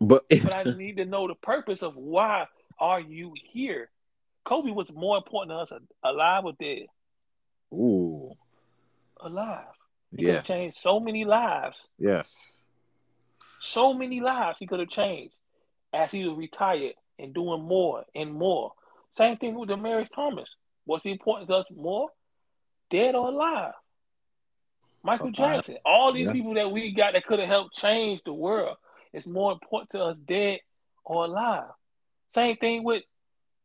[0.00, 2.46] But But I need to know the purpose of why
[2.78, 3.90] are you here?
[4.44, 6.86] Kobe was more important to us alive or dead?
[7.72, 8.30] ooh,
[9.20, 9.64] Alive.
[10.16, 11.76] He could have changed so many lives.
[11.98, 12.56] yes.
[13.60, 15.34] So many lives he could have changed
[15.92, 18.72] as he was retired and doing more and more.
[19.16, 20.48] Same thing with Demaryius Thomas.
[20.86, 22.10] Was he important to us more,
[22.90, 23.72] dead or alive?
[25.02, 25.76] Michael Jackson.
[25.84, 26.32] All these Yeah.
[26.32, 28.76] people that we got that could have helped change the world.
[29.14, 30.60] It's more important to us dead
[31.04, 31.70] or alive.
[32.34, 33.04] Same thing with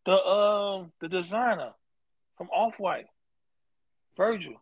[0.06, 1.74] the um the designer
[2.38, 3.08] from Off White,
[4.16, 4.62] Virgil.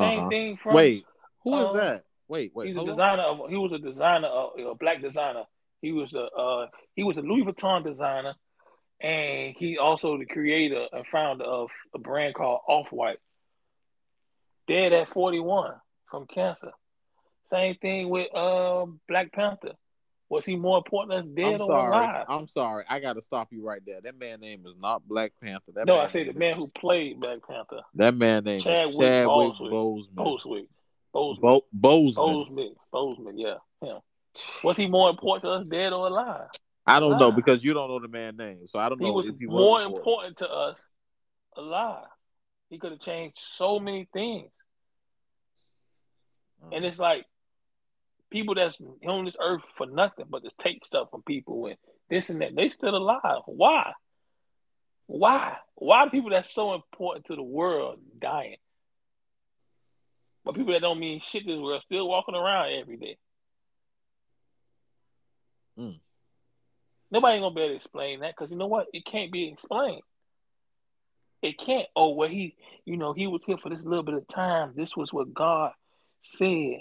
[0.00, 0.28] Same Uh-huh.
[0.28, 1.04] thing from Wait,
[1.44, 2.04] who is um, that?
[2.28, 2.68] Wait, wait.
[2.68, 5.44] he's a designer of he was a designer of a black designer.
[5.80, 8.34] He was a uh he was a Louis Vuitton designer
[9.00, 13.18] and he also the creator and founder of a brand called Off White.
[14.66, 15.72] Dead at 41
[16.10, 16.72] from cancer.
[17.50, 19.72] Same thing with uh Black Panther.
[20.30, 21.88] Was he more important than dead I'm or sorry.
[21.90, 22.26] alive?
[22.28, 22.84] I'm sorry.
[22.88, 24.00] I got to stop you right there.
[24.02, 25.72] That man name is not Black Panther.
[25.74, 27.80] That no, I say the man is- who played Black Panther.
[27.94, 29.70] That man name Chadwick is Chadwick Boseman.
[30.14, 30.66] Boseman.
[31.14, 31.40] Boseman.
[31.40, 32.14] Bo- Boseman.
[32.14, 32.74] Boseman.
[32.92, 33.54] Boseman, yeah.
[33.80, 33.98] Him.
[34.62, 36.48] Was he more important to us dead or alive?
[36.86, 39.12] I don't know because you don't know the man name, so I don't He know
[39.12, 40.78] was if he was more important to us
[41.56, 42.06] alive.
[42.70, 44.50] He could have changed so many things.
[46.72, 46.88] And mm.
[46.88, 47.24] it's like
[48.30, 51.76] people that's on this earth for nothing but to take stuff from people and
[52.10, 52.54] this and that.
[52.54, 53.42] They still alive.
[53.46, 53.92] Why?
[55.06, 55.56] Why?
[55.74, 58.56] Why are people that's so important to the world dying?
[60.44, 63.18] But people that don't mean shit to this world still walking around every day.
[65.78, 66.00] Mm.
[67.10, 68.86] Nobody ain't gonna be able to explain that because you know what?
[68.92, 70.02] It can't be explained.
[71.42, 71.86] It can't.
[71.94, 74.72] Oh, well, he, you know, he was here for this little bit of time.
[74.74, 75.72] This was what God
[76.24, 76.78] said.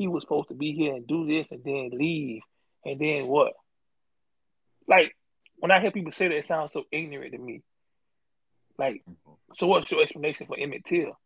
[0.00, 2.40] He was supposed to be here and do this and then leave.
[2.86, 3.52] And then what?
[4.88, 5.14] Like,
[5.58, 7.60] when I hear people say that, it sounds so ignorant to me.
[8.78, 9.04] Like,
[9.56, 11.18] so what's your explanation for Emmett Till?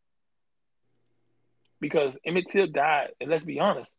[1.81, 3.93] Because Emmett Till died, and let's be honest,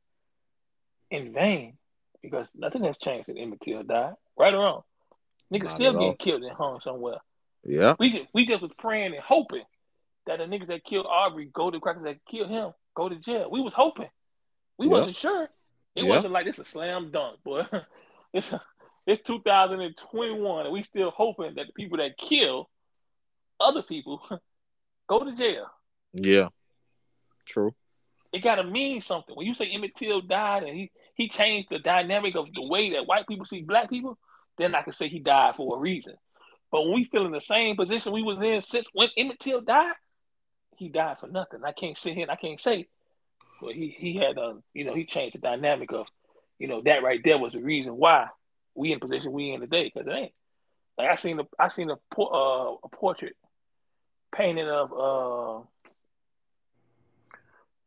[1.10, 1.78] in vain.
[2.22, 4.16] Because nothing has changed since Emmett Till died.
[4.38, 4.82] Right or wrong?
[5.54, 7.20] Niggas Not still getting killed and hung somewhere.
[7.64, 9.64] yeah, We just we just was praying and hoping
[10.28, 13.50] that the niggas that killed Arbery, go to crackers that killed him, go to jail.
[13.50, 14.10] We was hoping.
[14.78, 14.92] We Yeah.
[14.92, 15.44] wasn't sure.
[15.96, 16.10] It Yeah.
[16.10, 17.64] wasn't like it's a slam dunk, boy.
[18.34, 18.54] it's
[19.08, 22.70] it's 2021 and we still hoping that the people that kill
[23.60, 24.22] other people
[25.08, 25.68] go to jail.
[26.14, 26.50] yeah,
[27.46, 27.76] true.
[28.34, 29.36] It gotta mean something.
[29.36, 32.92] When you say Emmett Till died and he he changed the dynamic of the way
[32.92, 34.18] that white people see black people,
[34.58, 36.16] then I can say he died for a reason.
[36.72, 39.62] But when we still in the same position we was in since when Emmett Till
[39.62, 39.94] died,
[40.76, 41.64] he died for nothing.
[41.64, 42.88] I can't sit here and I can't say,
[43.66, 46.06] but he he had um you know he changed the dynamic of
[46.60, 48.28] you know that right there was the reason why
[48.76, 50.32] we in the position we in today because it ain't
[50.98, 53.36] like I seen a I seen a uh, a portrait
[54.34, 55.66] painting of uh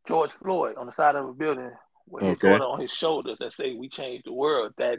[0.07, 1.71] George Floyd on the side of a building
[2.07, 2.49] with his Okay.
[2.49, 4.73] daughter on his shoulders that say we changed the world.
[4.77, 4.97] That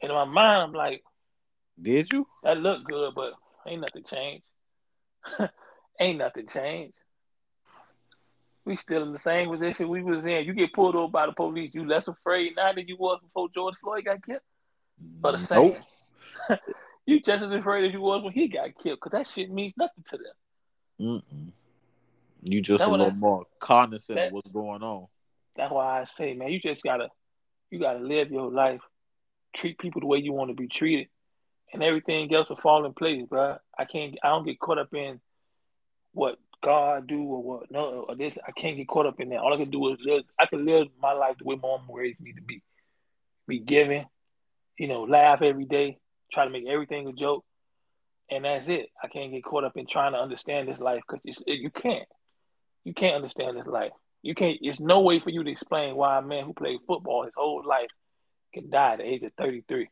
[0.00, 1.02] in my mind I'm like
[1.80, 2.26] Did you?
[2.44, 3.32] that look good, but
[3.66, 4.44] ain't nothing changed.
[6.00, 6.98] ain't nothing changed.
[8.68, 10.44] We still in the same position we was in.
[10.44, 13.48] You get pulled over by the police, you less afraid now than you was before
[13.54, 14.40] George Floyd got killed.
[15.24, 15.74] Or the same.
[16.50, 16.58] Nope.
[17.06, 19.72] you just as afraid as you was when he got killed, because that shit means
[19.78, 20.34] nothing to them.
[21.00, 21.52] Mm-mm.
[22.42, 25.06] You just That a little I- more cognizant that- of what's going on.
[25.56, 27.08] That's why I say, man, you just gotta
[27.70, 28.82] you gotta live your life,
[29.54, 31.08] treat people the way you want to be treated,
[31.72, 33.56] and everything else will fall in place, bro.
[33.78, 35.20] I can't I don't get caught up in
[36.12, 38.38] what God do or what no or this.
[38.46, 39.38] I can't get caught up in that.
[39.38, 41.86] All I can do is live I can live my life the way my mom
[41.92, 42.62] raised me to be.
[43.46, 44.06] Be giving,
[44.78, 45.98] you know, laugh every day,
[46.32, 47.44] try to make everything a joke.
[48.30, 48.90] And that's it.
[49.02, 52.06] I can't get caught up in trying to understand this life because you can't.
[52.84, 53.92] You can't understand this life.
[54.22, 54.58] You can't.
[54.60, 57.62] It's no way for you to explain why a man who played football his whole
[57.66, 57.90] life
[58.52, 59.88] can die at the age of 33.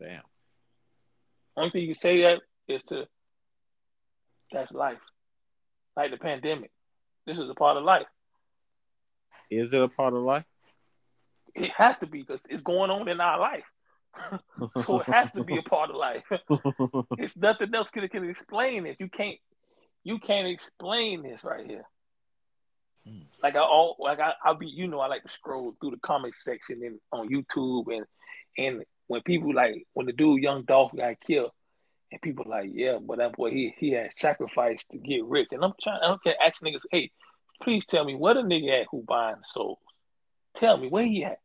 [0.00, 0.22] Damn.
[1.56, 3.06] Only thing you can say that is to
[4.52, 4.98] that's life.
[5.96, 6.70] Like the pandemic.
[7.26, 8.06] This is a part of life.
[9.50, 10.44] Is it a part of life?
[11.54, 13.64] It has to be because it's going on in our life.
[14.82, 16.24] so it has to be a part of life.
[17.18, 18.96] it's nothing else can, can explain this.
[18.98, 19.38] You can't
[20.04, 21.84] you can't explain this right here.
[23.08, 23.24] Mm.
[23.42, 25.98] Like I all like I I'll be you know I like to scroll through the
[25.98, 28.06] comment section and on YouTube and
[28.58, 31.50] and when people like when the dude young Dolph got killed
[32.12, 35.64] and people like yeah but that boy he he had sacrificed to get rich and
[35.64, 37.10] I'm trying I don't care ask niggas hey
[37.62, 39.78] please tell me where the nigga at who buying souls
[40.58, 41.38] tell me where he at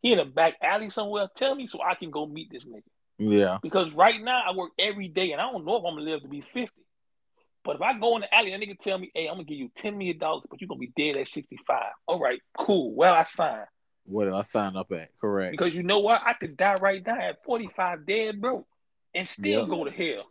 [0.00, 2.82] he in a back alley somewhere tell me so I can go meet this nigga
[3.18, 3.58] yeah.
[3.62, 6.22] because right now I work every day and I don't know if I'm gonna live
[6.22, 6.70] to be 50.
[7.64, 9.44] But if I go in the alley and a nigga tell me, hey, I'm gonna
[9.44, 11.82] give you $10 million, but you're gonna be dead at 65.
[12.06, 12.94] All right, cool.
[12.94, 13.66] Well, I signed.
[14.04, 15.08] What did I sign up at?
[15.18, 15.52] Correct.
[15.52, 16.20] Because you know what?
[16.26, 18.66] I could die right now at 45 dead broke
[19.14, 19.68] and still Yep.
[19.68, 20.24] go to hell.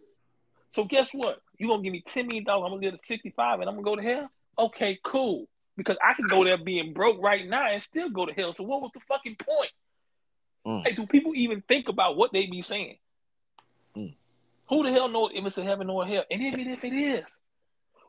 [0.72, 1.40] So guess what?
[1.58, 3.96] you gonna give me $10 million, I'm gonna live to 65 and I'm gonna go
[3.96, 4.30] to hell?
[4.58, 5.48] Okay, cool.
[5.78, 8.54] Because I can go there being broke right now and still go to hell.
[8.54, 9.72] So what was the fucking point?
[10.68, 10.86] Mm.
[10.86, 12.98] Like, do people even think about what they be saying?
[13.96, 14.14] Mm.
[14.70, 16.26] Who the hell knows if it's a heaven or a hell?
[16.30, 17.26] And even if it is,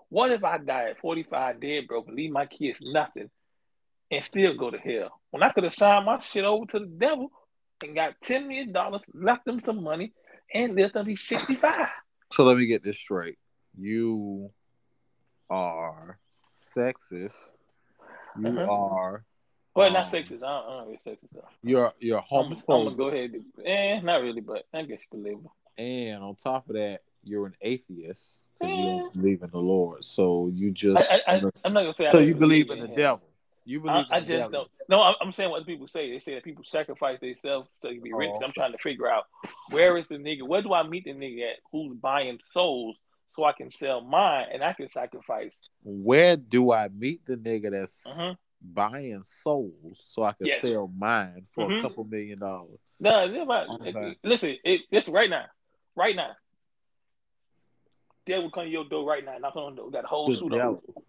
[0.08, 3.30] what if I die at 45 dead broke and leave my kids nothing
[4.10, 5.20] and still go to hell?
[5.30, 7.30] When I could have signed my shit over to the devil
[7.82, 8.74] and got $10 million,
[9.14, 10.12] left them some money,
[10.52, 11.88] and lived to be 65.
[12.32, 13.38] So let me get this straight.
[13.78, 14.50] You
[15.50, 16.18] are
[16.52, 17.50] sexist.
[18.36, 18.66] You Uh-huh.
[18.72, 19.24] are.
[19.74, 20.42] Well, not um, sexist.
[20.42, 21.48] I don't, I don't really sexist though.
[21.62, 23.32] You're you're I'm, I'm gonna go ahead.
[23.32, 25.38] And, eh, not really, but I guess you believe
[25.76, 28.38] and on top of that, you're an atheist.
[28.60, 28.98] 'cause You Eh.
[28.98, 31.10] don't believe in the Lord, so you just.
[31.10, 31.20] I,
[31.64, 32.10] I'm not gonna say.
[32.12, 32.86] So you believe in him.
[32.88, 33.28] the devil.
[33.66, 34.68] You I, believe I the just don't.
[34.88, 36.10] No, I'm, I'm saying what people say.
[36.10, 38.30] They say that people sacrifice themselves so they can be rich.
[38.34, 38.44] Oh.
[38.44, 39.24] I'm trying to figure out
[39.70, 40.46] where is the nigga?
[40.46, 41.56] Where do I meet the nigga at?
[41.72, 42.96] Who's buying souls
[43.34, 45.52] so I can sell mine and I can sacrifice?
[45.82, 48.34] Where do I meet the nigga that's Uh-huh.
[48.60, 50.60] buying souls so I can Yes.
[50.60, 51.78] sell mine for Mhm.
[51.78, 52.78] a couple million dollars?
[53.00, 53.70] No, never mind.
[53.86, 54.14] Okay.
[54.22, 54.56] listen.
[54.62, 55.46] It, listen right now.
[55.96, 56.32] Right now.
[58.26, 59.36] Devil come to your door right now.
[59.38, 59.90] Knock on the door.
[59.90, 60.52] Got a whole suit.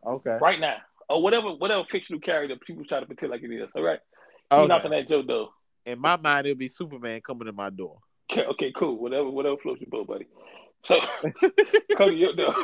[0.06, 0.38] Okay.
[0.42, 0.78] Right now.
[1.10, 3.70] Or whatever whatever fictional character people try to pretend like it is.
[3.76, 4.00] All right.
[4.52, 4.68] he's Okay.
[4.68, 5.50] knocking at your door.
[5.86, 8.00] In my mind, it'll be Superman coming to my door.
[8.32, 8.98] Okay, okay, cool.
[9.00, 10.26] Whatever, whatever floats your boat, buddy.
[10.86, 11.00] So
[11.98, 12.56] come to your door.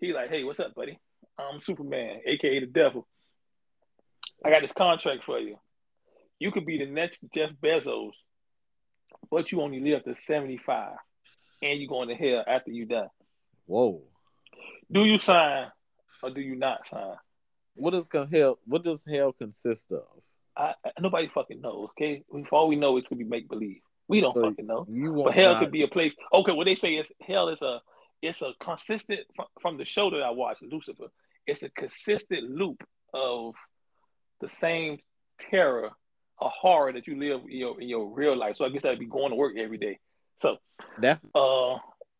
[0.00, 0.98] He like, hey, what's up, buddy?
[1.38, 3.06] I'm Superman, aka the devil.
[4.44, 5.56] I got this contract for you.
[6.38, 8.12] You could be the next Jeff Bezos,
[9.30, 10.92] but you only live to 75.
[11.62, 13.08] And you're going to hell after you die.
[13.66, 14.02] Whoa.
[14.90, 15.66] Do you sign
[16.22, 17.16] or do you not sign?
[17.74, 18.58] What does hell?
[18.66, 20.04] What does hell consist of?
[20.56, 22.24] I, nobody fucking knows, okay?
[22.48, 23.80] For all we know, it's gonna be make believe.
[24.08, 24.86] We don't So fucking know.
[24.90, 26.12] You But hell not- could be a place.
[26.32, 27.80] Okay, what they say is hell is a
[28.22, 31.06] it's a consistent from, from the show that I watched, Lucifer.
[31.46, 32.82] It's a consistent loop
[33.14, 33.54] of
[34.40, 34.98] the same
[35.50, 35.90] terror
[36.42, 38.56] a horror that you live in your in your real life.
[38.56, 39.98] So I guess I'd be going to work every day.
[40.42, 40.56] So
[40.98, 41.76] That's uh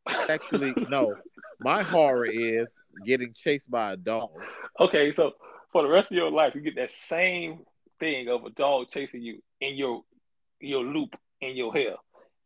[0.09, 1.15] actually no.
[1.61, 2.73] My horror is
[3.05, 4.31] getting chased by a dog.
[4.79, 5.33] okay, so
[5.73, 7.61] for the rest of your life you get that same
[7.99, 10.03] thing of a dog chasing you in your
[10.61, 11.99] your loop in your hell.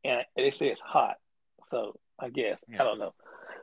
[0.04, 1.16] And they say it's hot.
[1.70, 2.58] So I guess.
[2.78, 3.14] I don't know.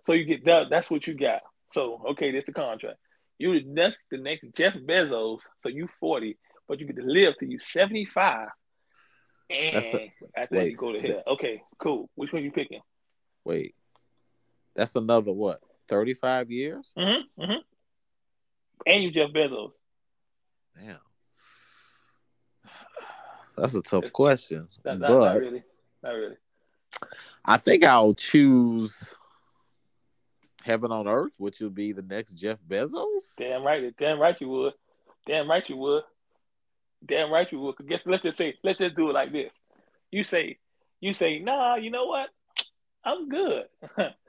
[0.05, 1.41] So you get that that's what you got.
[1.73, 2.97] So okay, that's the contract.
[3.37, 7.33] You the next the next Jeff Bezos, so you 40, but you get to live
[7.39, 8.47] till you 75.
[9.49, 11.23] And a- after that you go to hell.
[11.33, 12.09] Okay, cool.
[12.15, 12.81] Which one you picking?
[13.43, 13.75] Wait,
[14.75, 15.61] that's another what?
[15.87, 16.91] Thirty-five years?
[16.97, 17.43] Mm-hmm.
[17.43, 17.61] Mm-hmm.
[18.85, 19.71] And you Jeff Bezos.
[20.79, 20.97] Damn.
[23.57, 25.63] That's a tough question, Not, not, but not really.
[26.01, 26.37] Not really.
[27.45, 29.15] I think I'll choose
[30.63, 33.35] heaven on earth, which would be the next Jeff Bezos.
[33.37, 33.93] Damn right.
[33.97, 34.73] Damn right you would.
[35.25, 36.03] Damn right you would.
[37.05, 37.75] Damn right you would.
[37.87, 39.51] Guess let's just say let's just do it like this.
[40.11, 40.57] You say
[40.99, 41.75] you say nah.
[41.75, 42.29] You know what?
[43.03, 43.65] I'm good.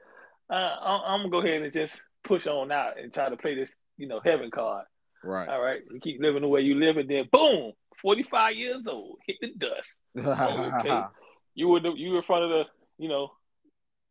[0.49, 3.69] uh, I'm, gonna go ahead and just push on out and try to play this
[3.97, 4.85] you know heaven card.
[5.23, 5.47] Right.
[5.47, 5.81] All right.
[5.89, 9.51] You keep living the way you live, and then boom, 45 years old, hit the
[9.57, 10.77] dust.
[10.79, 11.01] okay.
[11.55, 12.63] You were the, you were in front of the
[12.97, 13.31] you know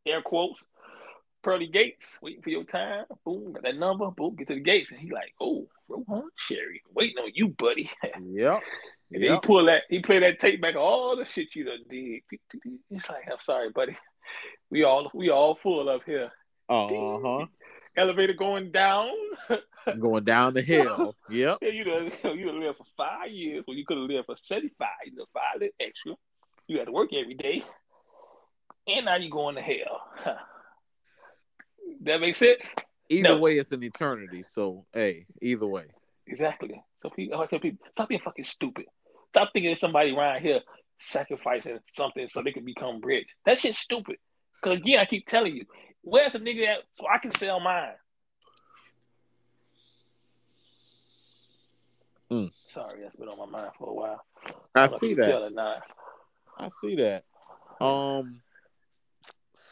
[0.06, 0.60] air quotes
[1.42, 3.04] pearly gates, waiting for your time.
[3.24, 4.10] Boom, got that number.
[4.10, 7.90] Boom, get to the gates, and he like, oh, Rohan Sherry, waiting on you, buddy.
[8.22, 8.62] Yep.
[9.14, 9.42] And then he Yep.
[9.42, 12.20] pull that, he play that tape back, all the shit you done did.
[12.88, 13.96] He's like, I'm sorry, buddy.
[14.70, 16.30] We all we all full up here.
[16.68, 17.46] Uh huh.
[17.96, 19.10] Elevator going down.
[19.98, 21.14] Going down the hill.
[21.30, 21.58] Yep.
[21.60, 24.36] Yeah, you done you done lived for five years when you could have lived for
[24.42, 26.14] 75, you know, five little extra.
[26.68, 27.62] You had to work every day.
[28.86, 30.00] And now you going to hell.
[32.02, 32.62] that makes sense?
[33.08, 33.38] Either No.
[33.38, 34.42] way, it's an eternity.
[34.42, 35.84] So, hey, either way.
[36.26, 36.82] Exactly.
[37.02, 38.86] So people, I tell people, stop being fucking stupid.
[39.32, 40.60] Stop thinking somebody around here
[41.00, 43.26] sacrificing something so they can become rich.
[43.46, 44.16] That shit's stupid.
[44.62, 45.64] Because again, I keep telling you,
[46.02, 47.94] where's the nigga at so I can sell mine?
[52.30, 52.50] Mm.
[52.74, 54.24] Sorry, that's been on my mind for a while.
[54.74, 55.26] I don't know if see that.
[55.26, 55.82] tell it not.
[56.58, 57.24] I see that.
[57.80, 58.40] Um.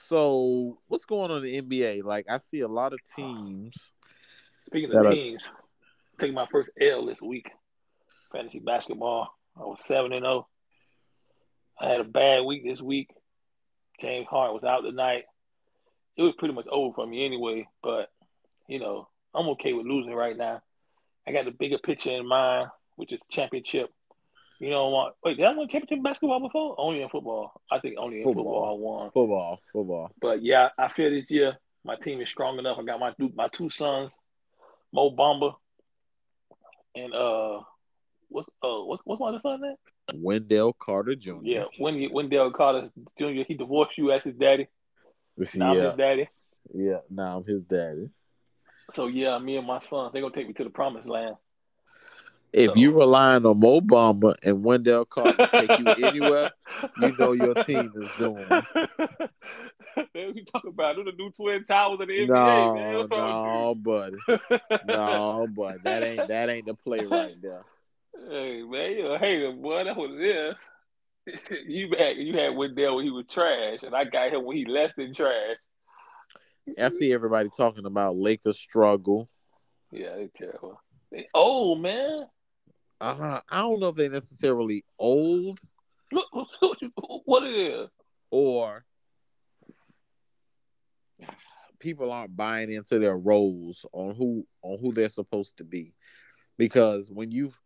[0.09, 2.03] So, what's going on in the NBA?
[2.03, 3.93] Like, I see a lot of teams.
[4.67, 5.43] Speaking That of are- teams,
[6.19, 7.47] taking my first L this week.
[8.33, 9.29] Fantasy basketball.
[9.57, 10.49] I was seven and zero.
[11.81, 13.11] I had a bad week this week.
[14.01, 15.25] James Harden was out tonight.
[16.17, 17.69] It was pretty much over for me anyway.
[17.83, 18.11] But
[18.69, 20.63] you know, I'm okay with losing right now.
[21.27, 23.91] I got the bigger picture in mind, which is championship.
[24.59, 25.17] You know what?
[25.25, 26.75] Wait, did I win championship basketball before?
[26.79, 27.53] Only in football.
[27.71, 29.11] I think only in football, football I won.
[29.13, 30.11] Football, football.
[30.21, 32.79] But yeah, I feel this year my team is strong enough.
[32.79, 34.13] I got my my two sons,
[34.93, 35.55] Mo Bamba,
[36.95, 37.61] and uh,
[38.31, 39.77] what's uh what's what's my other son name?
[40.15, 41.39] Wendell Carter Jr.
[41.43, 43.43] Yeah, Wendell Carter Jr.
[43.47, 44.69] He divorced you as his daddy.
[45.55, 45.81] Now yeah.
[45.81, 46.29] I'm his daddy.
[46.75, 48.11] Yeah, now I'm his daddy.
[48.95, 51.37] So yeah, me and my son, they're gonna take me to the promised land.
[52.53, 52.81] If so.
[52.81, 56.51] you relying on Mo Bamba and Wendell Carter to take you anywhere,
[57.01, 58.47] you know your team is doing.
[60.15, 63.09] man, we talk about the new twin towers of the NBA, no, man.
[63.09, 64.17] No, buddy.
[64.87, 67.65] no, but that ain't that ain't the play right there.
[68.15, 69.85] Hey man, you're a hater, boy.
[69.85, 70.55] That's what it is.
[71.67, 74.65] you had you had Wendell when he was trash, and I got him when he
[74.65, 75.57] less than trash.
[76.79, 79.29] I see everybody talking about Lakers struggle.
[79.91, 80.81] Yeah, they terrible.
[81.11, 82.27] They old man.
[83.01, 83.41] Uh, huh.
[83.51, 85.59] I don't know if they necessarily old.
[86.13, 86.27] Look,
[87.25, 87.89] what it is.
[88.31, 88.85] Or
[91.79, 95.95] people aren't buying into their roles on who on who they're supposed to be.
[96.59, 97.59] Because when you've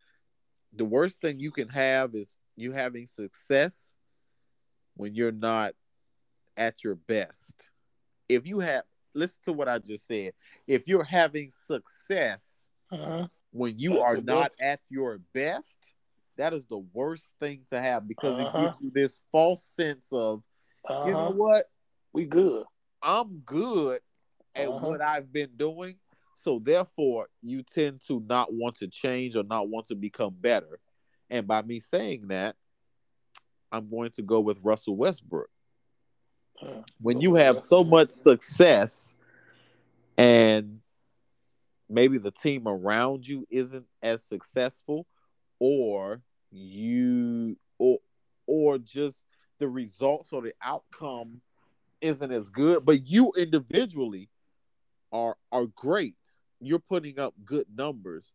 [0.75, 3.91] the worst thing you can have is you having success
[4.97, 5.75] when you're not
[6.57, 7.55] at your best.
[8.29, 10.33] If you have listen to what I just said.
[10.66, 13.29] If you're having success uh-huh.
[13.53, 15.79] when you are not at your best,
[16.37, 18.59] that is the worst thing to have because uh-huh.
[18.59, 20.43] it gives you this false sense of,
[20.89, 21.07] uh-huh.
[21.07, 21.66] you know what?
[22.12, 22.64] We good.
[23.03, 24.01] I'm good
[24.55, 24.87] at uh-huh.
[24.87, 25.97] what I've been doing.
[26.45, 30.78] So therefore, you tend to not want to change or not want to become better.
[31.30, 32.57] And by me saying that,
[33.72, 35.49] I'm going to go with Russell Westbrook
[37.01, 39.16] when you have so much success
[40.18, 40.80] and
[41.88, 45.07] maybe the team around you isn't as successful
[45.59, 46.20] or
[46.51, 47.99] you or
[48.47, 49.24] or just
[49.59, 51.40] the results or the outcome
[52.01, 54.28] isn't as good but you individually
[55.11, 56.14] are are great
[56.66, 58.32] you're putting up good numbers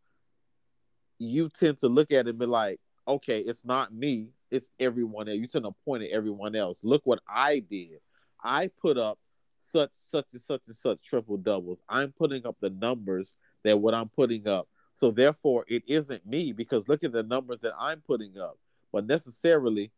[1.18, 5.28] you tend to look at it and be like okay it's not me it's everyone
[5.28, 8.00] else you tend to point at everyone else look what i did
[8.44, 9.20] I put up
[9.58, 11.82] such such and such and such triple doubles.
[11.90, 14.68] I'm putting up the numbers that what I'm putting up.
[14.96, 18.58] So therefore, it isn't me because look at the numbers that I'm putting up.
[18.92, 19.92] But necessarily,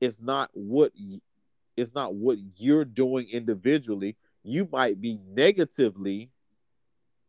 [0.00, 0.92] it's not what
[1.76, 4.16] it's not what you're doing individually.
[4.42, 6.30] You might be negatively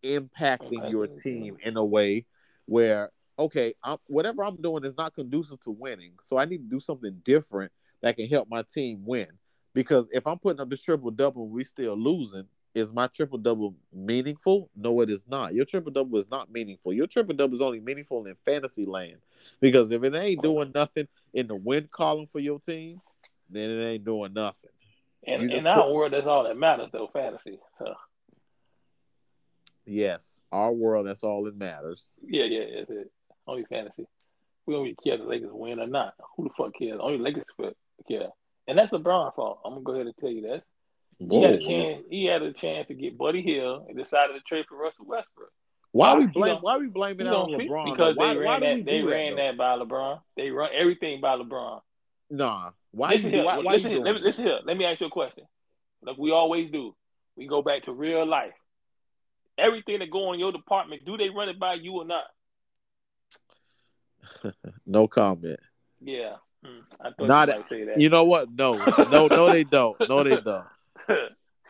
[0.04, 2.26] impacting your team in a way
[2.66, 6.14] where okay, I'm, whatever I'm doing is not conducive to winning.
[6.22, 7.72] So I need to do something different
[8.02, 9.28] that can help my team win.
[9.74, 13.76] Because if I'm putting up this triple double we still losing, is my triple double
[13.93, 14.70] meaningful?
[14.76, 15.54] No, it is not.
[15.54, 16.93] Your triple double is not meaningful.
[16.93, 19.18] Your triple double is only meaningful in fantasy land.
[19.60, 23.02] Because if it ain't doing nothing in the win column for your team,
[23.49, 24.70] then it ain't doing nothing.
[25.28, 25.93] And in our put...
[25.93, 27.10] world, that's all that matters, though.
[27.12, 27.60] Fantasy.
[27.80, 27.93] So.
[29.86, 31.07] Yes, our world.
[31.07, 32.11] That's all that matters.
[32.23, 33.11] Yeah, yeah, it.
[33.47, 34.07] Only fantasy.
[34.65, 36.13] We don't even care if the Lakers win or not.
[36.38, 36.99] Who the fuck cares?
[37.01, 37.43] Only Lakers
[38.07, 38.27] care.
[38.67, 39.61] And that's LeBron's fault.
[39.65, 40.63] I'm gonna go ahead and tell you that.
[41.19, 42.03] He had a chance.
[42.09, 45.51] He had a chance to get Buddy Hield and decided to trade for Russell Westbrook.
[45.91, 46.57] Why, we blame?
[46.61, 47.91] Why we blaming on LeBron?
[47.91, 48.86] Because why, they ran that.
[48.86, 50.21] They ran that, that by LeBron.
[50.38, 51.82] They run everything by LeBron.
[52.29, 52.71] Nah.
[52.91, 53.09] Why?
[53.09, 53.45] Listen you, here.
[53.45, 54.01] Why, why listen, here.
[54.01, 54.59] Let me, listen here.
[54.65, 55.43] Let me ask you a question.
[56.01, 56.95] Like we always do.
[57.36, 58.53] We go back to real life.
[59.58, 62.24] Everything that go in your department, do they run it by you or not?
[64.86, 65.60] no comment.
[65.99, 66.36] Yeah.
[66.64, 67.26] Hmm.
[67.26, 67.99] Not you, say that.
[67.99, 68.52] you know what?
[68.52, 68.76] No,
[69.10, 69.97] no, no, they don't.
[70.08, 70.66] No, they don't.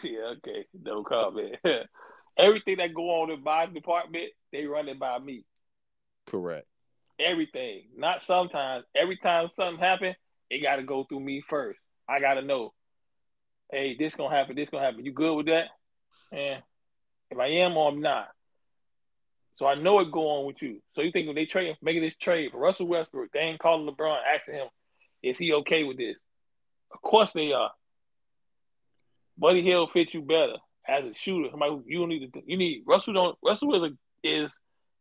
[0.04, 1.56] yeah, okay, no comment.
[2.38, 5.46] Everything that go on in my department, they run it by me.
[6.28, 6.68] Correct.
[7.20, 8.84] Everything, not sometimes.
[8.96, 10.16] Every time something happen,
[10.50, 11.80] it got to go through me first.
[12.10, 12.74] I got to know.
[13.72, 14.56] Hey, this gonna happen.
[14.56, 15.06] This gonna happen.
[15.06, 15.68] You good with that?
[16.34, 16.62] And
[17.32, 18.28] if I am or I'm not.
[19.58, 20.82] So I know it go on with you.
[20.96, 23.88] So you think when they trade, making this trade for Russell Westbrook, they ain't calling
[23.88, 24.68] LeBron, asking him,
[25.24, 26.18] is he okay with this?
[26.92, 27.72] Of course they are.
[29.38, 30.56] Buddy Hield fit you better
[30.88, 31.50] as a shooter.
[31.52, 32.42] Somebody who you don't need to.
[32.46, 33.14] You need Russell.
[33.14, 34.52] Don't Russell is a, is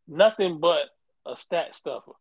[0.07, 0.83] nothing but
[1.25, 2.11] a stat stuffer.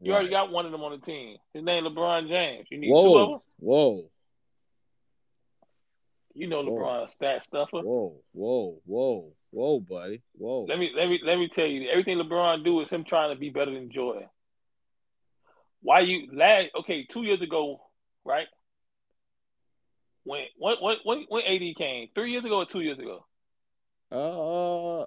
[0.00, 0.16] You right.
[0.16, 1.36] already got one of them on the team.
[1.54, 2.66] His name LeBron James.
[2.70, 3.40] You need whoa, two of them.
[3.58, 4.10] Whoa.
[6.34, 7.82] You know LeBron stat stuffer.
[7.82, 10.22] Whoa, whoa, whoa, whoa, buddy.
[10.34, 10.64] Whoa.
[10.68, 13.38] Let me let me let me tell you, everything LeBron do is him trying to
[13.38, 14.28] be better than Jordan.
[15.80, 16.68] Why you last?
[16.76, 17.80] Okay, two years ago,
[18.24, 18.46] right?
[20.24, 23.24] When when when when AD came, three years ago or two years ago?
[24.10, 25.06] Uh,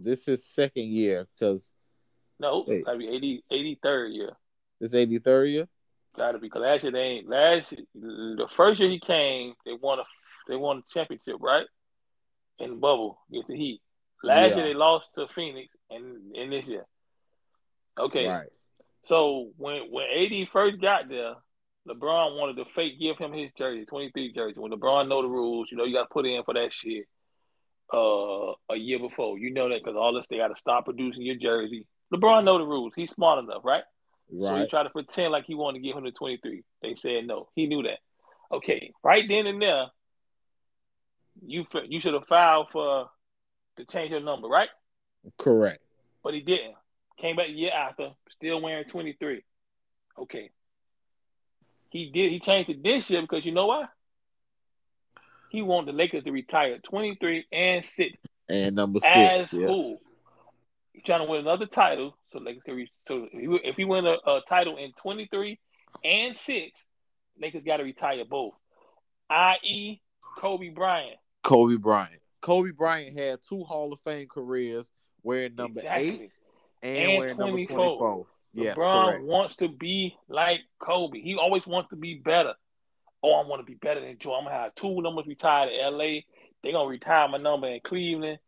[0.00, 1.72] this is second year because
[2.38, 4.32] no, I mean AD, AD third year.
[4.80, 5.68] This 83rd year?
[6.16, 9.72] Gotta be because last year they ain't last year, the first year he came, they
[9.80, 10.02] won a
[10.48, 11.66] they won a championship, right?
[12.62, 13.80] In the bubble against the Heat.
[14.22, 14.56] Last Yeah.
[14.56, 16.86] year they lost to Phoenix and in this year.
[17.98, 18.26] Okay.
[18.26, 18.48] Right.
[19.06, 21.34] So when when AD first got there,
[21.88, 24.60] LeBron wanted to fake give him his jersey, 23 jersey.
[24.60, 27.06] When LeBron know the rules, you know you got to put in for that shit.
[27.92, 31.22] Uh, a year before, you know that because all this they got to stop producing
[31.22, 31.86] your jersey.
[32.14, 32.92] LeBron know the rules.
[32.96, 33.82] He's smart enough, right?
[34.30, 34.48] Right.
[34.48, 36.62] So he tried to pretend like he wanted to give him the 23.
[36.80, 37.48] They said no.
[37.54, 37.98] He knew that.
[38.50, 39.86] Okay, right then and there,
[41.40, 43.10] you you should have filed for
[43.76, 44.68] to change your number, right?
[45.38, 45.80] Correct.
[46.22, 46.74] But he didn't.
[47.20, 49.42] Came back the year after, still wearing 23.
[50.18, 50.50] Okay.
[51.90, 52.30] He did.
[52.32, 53.84] He changed it this year because you know why?
[55.50, 58.16] He wanted the Lakers to retire 23 and 6
[58.48, 59.12] And number six.
[59.14, 59.66] as yeah.
[59.66, 59.98] who?
[60.92, 62.90] He's trying to win another title, so Lakers can reach.
[63.06, 65.58] So if he, win a, a title in 23
[66.04, 66.70] and 6,
[67.40, 68.54] Lakers got to retire both.
[69.28, 70.00] I.e.,
[70.38, 71.18] Kobe Bryant.
[71.42, 72.20] Kobe Bryant.
[72.40, 74.90] Kobe Bryant had two Hall of Fame careers
[75.22, 76.30] wearing number eight
[76.82, 77.76] and, And wearing number 24.
[77.76, 78.26] 24.
[78.54, 79.24] Yes, LeBron correct.
[79.24, 81.20] wants to be like Kobe.
[81.20, 82.54] He always wants to be better.
[83.22, 84.34] Oh, I want to be better than Joe.
[84.34, 86.20] I'm gonna have two numbers retired in LA.
[86.62, 88.38] They're gonna retire my number in Cleveland.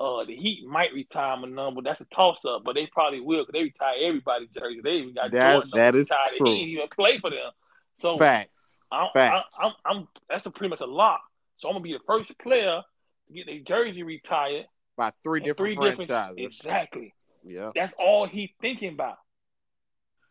[0.00, 1.80] Uh, the Heat might retire my number.
[1.82, 4.80] That's a toss up, but they probably will because they retire everybody's jersey.
[4.82, 6.36] They even got That- Jordan that is retired.
[6.36, 6.46] true.
[6.52, 7.52] He even play for them.
[8.00, 8.80] So Facts.
[8.90, 9.50] I'm, Facts.
[9.58, 11.22] I'm, I'm, I'm, that's a pretty much a lock.
[11.64, 12.82] So I'm gonna be the first player
[13.26, 14.66] to get their jersey retired.
[14.98, 16.36] By three different different- franchises.
[16.38, 17.14] exactly.
[17.42, 17.72] yeah.
[17.74, 19.16] That's all he thinking about.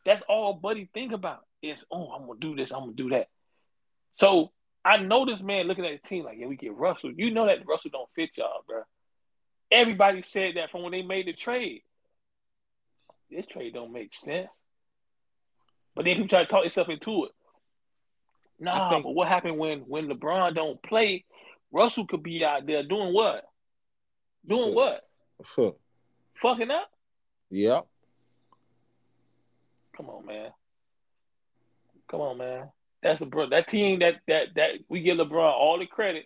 [0.05, 3.29] That's all Buddy think about is, oh, I'm gonna do this, I'm gonna do that.
[4.13, 4.51] So
[4.85, 7.11] I know this man looking at the team like, yeah, we get Russell.
[7.11, 8.83] You know that Russell don't fit y'all, bro.
[9.71, 11.81] Everybody said that from when they made the trade.
[13.31, 14.49] This trade don't make sense.
[15.95, 17.31] But then people try to talk themselves into it.
[18.63, 21.25] Nah, think- but what happened when when LeBron don't play?
[21.71, 23.43] Russell could be out there doing what?
[24.47, 24.75] Doing Sure.
[24.75, 25.09] what?
[25.43, 25.71] Huh.
[26.35, 26.89] Fucking up?
[27.49, 27.85] Yep.
[29.97, 30.51] Come on, man.
[32.09, 32.71] Come on, man.
[33.01, 33.49] That's LeBron.
[33.49, 36.25] That team that that that we give LeBron all the credit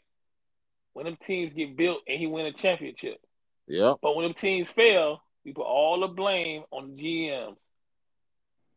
[0.94, 3.20] when them teams get built and he win a championship.
[3.68, 3.94] Yeah.
[4.02, 7.58] But when them teams fail, we put all the blame on the GMs.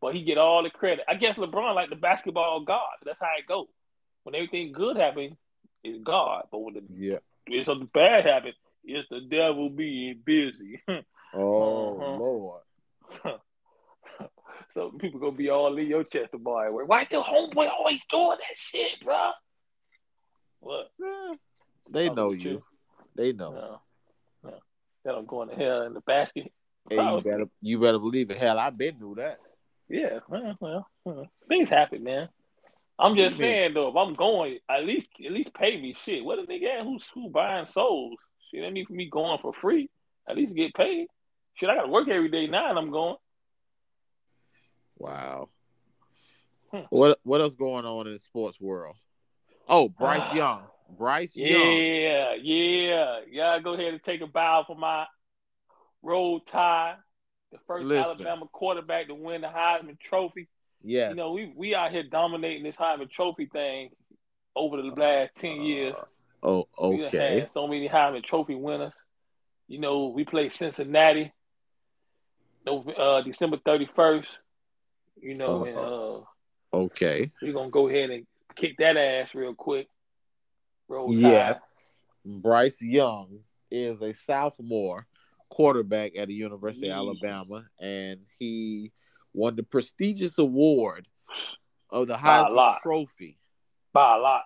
[0.00, 1.04] But he get all the credit.
[1.08, 2.80] I guess LeBron like the basketball god.
[3.04, 3.66] That's how it goes.
[4.22, 5.36] When everything good happens,
[5.84, 6.44] it's God.
[6.50, 7.18] But when the, Yeah.
[7.46, 10.82] when something bad happens, it's the devil being busy.
[11.32, 12.16] Oh Uh-huh.
[12.16, 12.62] Lord.
[14.74, 16.72] so people gonna be all in your chest tomorrow.
[16.84, 19.30] Why the homeboy always doing that shit, bro?
[20.60, 20.90] What?
[21.04, 21.34] Eh,
[21.88, 22.62] they know you.
[23.14, 23.52] They know.
[23.52, 23.80] No,
[24.50, 24.58] no.
[25.04, 26.52] That I'm going to hell in the basket.
[26.88, 28.36] Hey, you better you better believe it.
[28.38, 29.38] Hell, I been knew that.
[29.90, 32.28] Yeah, well, well, well, things happen, man.
[32.96, 36.24] I'm just saying though, if I'm going, at least at least pay me shit.
[36.24, 38.18] What a nigga at who's who buying souls?
[38.50, 39.88] Shit, that need for me going for free.
[40.28, 41.08] At least get paid.
[41.54, 43.16] Shit, I gotta work every day now, and I'm going.
[44.98, 45.48] Wow.
[46.70, 46.82] Hmm.
[46.90, 48.96] What what else going on in the sports world?
[49.68, 50.34] Oh, Bryce Ah.
[50.36, 50.62] Young.
[50.98, 51.50] Bryce Young.
[51.50, 53.58] Yeah, yeah, yeah.
[53.60, 55.06] Go ahead and take a bow for my
[56.02, 56.96] Roll Tide,
[57.52, 58.04] the first Listen.
[58.04, 60.48] Alabama quarterback to win the Heisman Trophy.
[60.82, 61.10] Yes.
[61.10, 63.90] You know, we we out here dominating this Heisman Trophy thing
[64.56, 65.96] over the last ten years.
[66.42, 67.48] Oh, okay.
[67.52, 68.92] so many Heisman Trophy winners.
[69.68, 71.32] You know, we play Cincinnati,
[72.66, 74.28] uh, December thirty first.
[75.20, 76.20] You know, and uh,
[76.72, 77.30] Okay.
[77.42, 78.26] we're gonna go ahead and
[78.56, 79.88] kick that ass real quick.
[80.88, 81.20] Roll Tide.
[81.20, 82.02] Yes.
[82.24, 83.40] Bryce Young
[83.70, 85.06] is a sophomore
[85.50, 88.92] quarterback at the University of Alabama, and he
[89.34, 91.06] won the prestigious award
[91.90, 92.80] of the Heisman.
[92.82, 93.36] Trophy.
[93.92, 94.44] by a lot.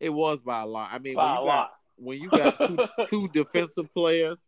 [0.00, 0.90] It was by a lot.
[0.92, 1.70] I mean, By when a you, got, lot.
[1.96, 4.38] when you got two, two defensive players,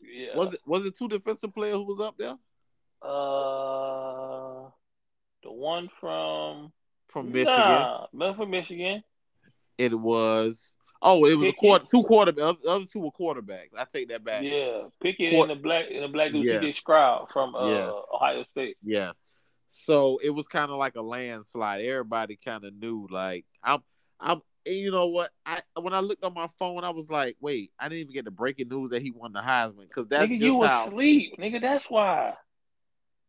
[0.00, 0.36] Yeah.
[0.36, 2.36] was it was it two defensive players who was up there
[3.02, 4.70] Uh,
[5.42, 6.72] the one from
[7.08, 7.54] from Michigan?
[7.56, 9.02] Nah, from Michigan.
[9.76, 10.72] It was
[11.04, 12.60] oh, it was a quarter two quarterbacks.
[12.62, 13.70] The other two were quarterbacks.
[13.76, 14.42] I take that back.
[14.42, 16.62] Yeah, Pickett Quar- and the black and the black dude Yes.
[16.62, 17.92] CJ Stroud from uh, Yes.
[18.12, 18.76] Ohio State.
[18.82, 19.16] Yes.
[19.68, 21.80] So it was kind of like a landslide.
[21.84, 23.06] Everybody kind of knew.
[23.10, 23.82] Like I'm,
[24.20, 24.40] I'm.
[24.66, 25.30] And you know what?
[25.44, 28.24] I when I looked on my phone, I was like, "Wait, I didn't even get
[28.24, 30.86] the breaking news that he won the Heisman." Because that's nigga, you how.
[30.86, 31.60] asleep, nigga.
[31.60, 32.32] That's why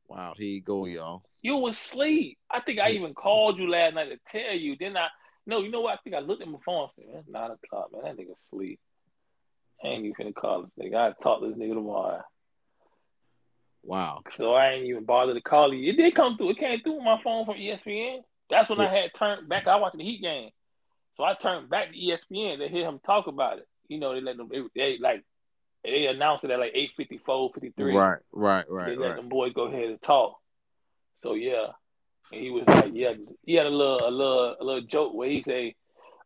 [0.07, 1.23] Wow, here you go, y'all.
[1.41, 2.37] you was asleep.
[2.49, 4.77] I think I even called you last night to tell you.
[4.79, 5.07] Then I
[5.45, 5.93] no, you know what?
[5.93, 6.89] I think I looked at my phone.
[6.97, 8.03] and said, "Man, it's nine o'clock, man.
[8.03, 8.79] That nigga asleep.
[9.83, 10.95] I ain't even finna call this nigga.
[10.95, 12.21] I talk to this nigga tomorrow.
[13.83, 14.23] Wow.
[14.31, 15.91] So I ain't even bothered to call you.
[15.91, 16.51] It did come through.
[16.51, 18.21] It came through my phone from ESPN.
[18.49, 18.87] That's when Yeah.
[18.89, 19.67] I had turned back.
[19.67, 20.49] I watched the Heat game,
[21.17, 23.67] so I turned back to ESPN to hear him talk about it.
[23.87, 24.49] You know, they let them.
[24.49, 25.23] They, they like
[25.83, 27.95] they announced it at like 8:54, 53.
[27.95, 29.15] Right, right, They right, let right.
[29.17, 30.39] them boys go ahead and talk.
[31.21, 31.67] So yeah,
[32.31, 33.13] and he was like, yeah,
[33.45, 35.75] he had a little, a little, a little joke where he say,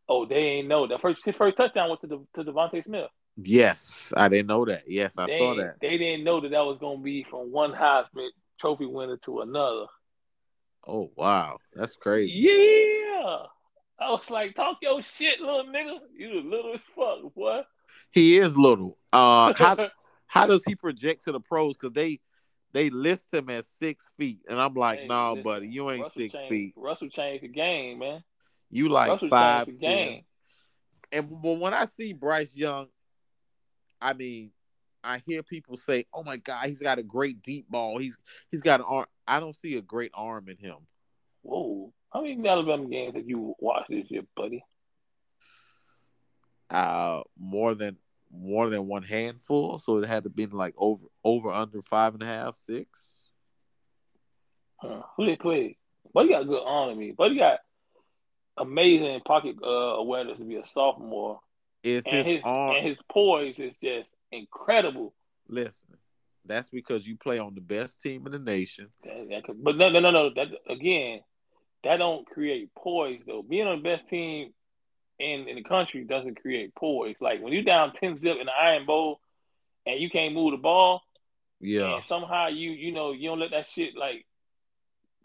[0.08, 3.10] "Oh, they ain't know the first his first touchdown went to the, to DeVonta Smith.
[3.42, 4.84] Yes, I didn't know that.
[4.88, 5.76] Yes, I they, saw that.
[5.82, 8.30] They didn't know that that was gonna be from one Heisman
[8.60, 9.86] Trophy winner to another.
[10.88, 12.32] Oh wow, that's crazy.
[12.32, 13.38] Yeah.
[14.02, 16.00] I was like, talk your shit, little nigga.
[16.16, 17.62] You little as fuck, boy.
[18.12, 18.98] He is little.
[19.12, 19.90] Uh, how
[20.28, 21.76] how does he project to the pros?
[21.76, 22.20] Because they
[22.74, 26.04] they list him at six feet, and I'm like, Hey, nah, listen, buddy, you ain't
[26.04, 26.74] Russell six changed, feet.
[26.76, 28.24] Russell changed the game, man.
[28.70, 30.24] You like Russell five changed the game.
[31.12, 32.88] And but when I see Bryce Young,
[34.02, 34.52] I mean,
[35.04, 37.98] I hear people say, "Oh my God, he's got a great deep ball.
[37.98, 38.18] He's
[38.52, 40.78] he's got an arm." I don't see a great arm in him.
[41.42, 41.94] Whoa.
[42.12, 44.64] How many Alabama games have you watched this year, buddy?
[46.70, 47.98] Uh, more than
[48.32, 52.24] more than one handful, so it had to be like over over under five and
[52.24, 53.16] a half, six.
[54.78, 55.02] Huh.
[55.18, 55.78] Who they play?
[56.14, 57.12] Buddy got good arm to me.
[57.12, 57.60] Buddy got
[58.58, 61.40] amazing pocket uh, awareness to be a sophomore.
[61.84, 62.76] Is And his, his arm?
[62.76, 65.14] and his poise is just incredible.
[65.48, 65.90] listen,
[66.46, 68.90] that's because you play on the best team in the nation.
[69.04, 70.30] That- that could- but no, no, no, no.
[70.34, 71.22] That again,
[71.84, 73.42] that don't create poise though.
[73.44, 74.54] Being on the best team
[75.20, 77.16] in in the country doesn't create poise.
[77.20, 79.20] Like when you down ten zip in the Iron Bowl
[79.86, 81.02] and you can't move the ball,
[81.60, 84.26] Yeah, somehow you you know you don't let that shit like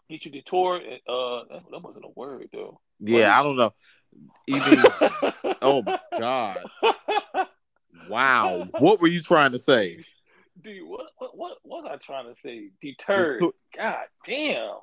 [0.09, 0.83] get you detoured.
[1.07, 2.79] Uh, that, that wasn't a word though.
[2.99, 3.37] yeah.
[3.39, 3.73] I don't know.
[4.47, 4.83] Even
[5.61, 6.59] oh my god,
[8.09, 8.67] wow.
[8.79, 10.05] What were you trying to say?
[10.61, 12.69] Dude, what what what was I trying to say?
[12.81, 13.39] Deterred.
[13.41, 14.75] Deter- God damn.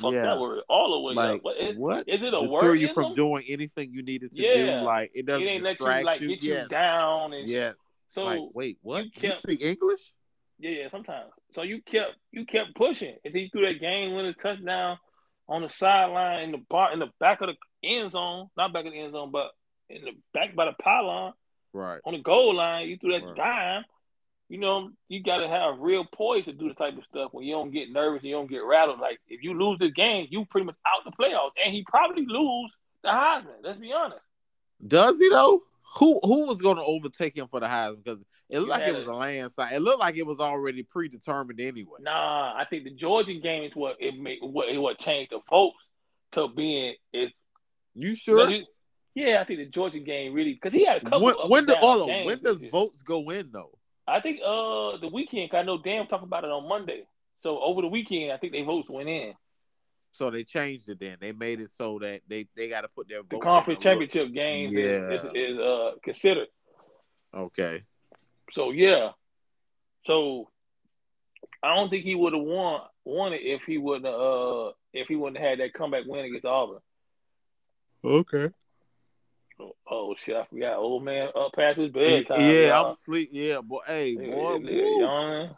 [0.00, 0.22] Yeah.
[0.22, 1.42] that word all the way Like up.
[1.44, 2.08] What is, what?
[2.08, 2.80] is it a Deter word?
[2.80, 4.80] you from doing anything you needed to Yeah.
[4.80, 4.84] do.
[4.84, 6.28] Like it doesn't it ain't let you like you.
[6.28, 7.72] get yeah, you down and yeah.
[8.14, 9.04] so like wait, what?
[9.04, 10.00] you You, speak English?
[10.58, 11.30] yeah, yeah, sometimes.
[11.54, 13.16] So you kept you kept pushing.
[13.24, 14.98] If he threw that game winning touchdown
[15.48, 18.86] on the sideline in the bar in the back of the end zone, not back
[18.86, 19.50] of the end zone, but
[19.88, 21.32] in the back by the pylon
[21.72, 22.00] Right.
[22.04, 23.36] on the goal line, you threw that Right.
[23.36, 23.84] dime.
[24.50, 27.46] You know, you got to have real poise to do the type of stuff when
[27.46, 28.98] you don't get nervous and you don't get rattled.
[28.98, 32.26] Like if you lose this game, you pretty much out the playoffs, and he probably
[32.26, 32.72] lose
[33.04, 33.62] the Heisman.
[33.62, 34.20] Let's be honest.
[34.84, 35.62] Does he though?
[35.98, 38.02] Who who was going to overtake him for the Heisman?
[38.02, 39.72] Because it looked like it was a- landslide.
[39.72, 41.98] It looked like it was already predetermined anyway.
[42.00, 45.38] Nah, I think the Georgia game is what it made what it what changed the
[45.48, 45.76] votes
[46.32, 47.30] to being is.
[47.94, 48.50] You sure?
[49.14, 51.22] Yeah, I think the Georgia game really because he had a couple.
[51.22, 53.78] When, when, and do, hold on, when does votes go in though?
[54.10, 55.50] I think uh the weekend.
[55.50, 57.06] 'cause I know Dan talking about it on Monday.
[57.42, 59.34] So over the weekend, I think they votes went in.
[60.12, 61.16] So they changed it then.
[61.20, 63.94] They made it so that they, they got to put their The conference in a
[63.94, 65.10] little- championship game is, Yeah.
[65.12, 66.48] is, is uh considered.
[67.32, 67.84] Okay.
[68.50, 69.12] So yeah.
[70.04, 70.50] So
[71.62, 75.14] I don't think he would have won won it if he wouldn't uh if he
[75.16, 76.80] wouldn't have had that comeback win against Auburn.
[78.04, 78.48] Okay.
[79.90, 80.76] Oh, shit, I forgot.
[80.76, 82.02] Old man up past his bed.
[82.02, 82.38] Yeah, bedtime.
[82.40, 82.92] I'm y'all.
[82.92, 83.30] asleep.
[83.32, 83.78] Yeah, boy.
[83.86, 84.58] Hey, Yeah, boy.
[84.62, 85.00] yeah, woo.
[85.00, 85.50] yawning.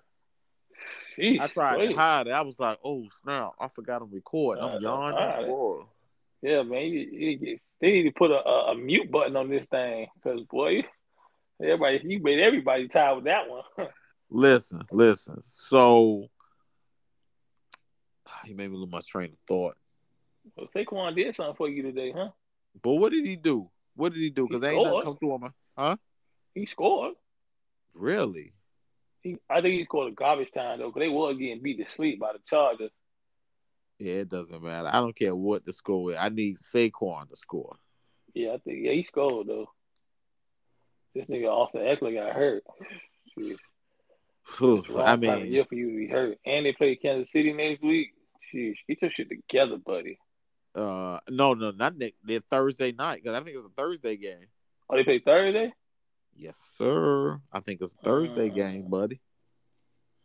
[1.17, 1.89] Sheesh, I tried wait.
[1.91, 2.33] to hide it.
[2.33, 3.53] I was like, oh snap!
[3.61, 4.65] I forgot I'm recording.
[4.65, 5.87] Uh, I'm uh, yawning.
[6.41, 6.83] Yeah, man.
[6.83, 10.09] You, you get, they need to put a, a, a mute button on this thing
[10.17, 10.83] because boy,
[11.63, 13.63] everybody you made everybody tired with that one.
[14.35, 15.41] Listen, listen.
[15.45, 16.31] So
[18.47, 19.77] he made me lose my train of thought.
[20.57, 22.31] well, Saquon did something for you today, huh?
[22.83, 23.69] But what did he do?
[23.95, 24.47] What did he do?
[24.47, 25.05] Because ain't nothing scored.
[25.05, 25.97] come through on my.
[26.55, 27.15] He scored.
[27.95, 28.53] Really?
[29.23, 31.85] He, I think he scored a garbage time though, because they were getting beat to
[31.97, 32.91] sleep by the Chargers.
[33.99, 34.89] Yeah, it doesn't matter.
[34.93, 36.17] I don't care what the score is.
[36.19, 37.77] I need Saquon to score.
[38.35, 39.69] Yeah, I think yeah he scored though.
[41.15, 42.65] This nigga Austin Ekeler got hurt.
[43.39, 43.57] Jeez.
[44.59, 46.39] Whew, It's wrong I mean, year for you to be hurt.
[46.45, 48.09] And they play Kansas City next week.
[48.53, 50.19] Sheesh, get your shit together, buddy.
[50.75, 52.17] Uh, no, no, not next.
[52.25, 54.47] They're Thursday night because I think it's a Thursday game.
[54.89, 55.73] Oh, they play Thursday?
[56.37, 57.41] Yes, sir.
[57.53, 59.21] I think it's Thursday Uh, game, buddy.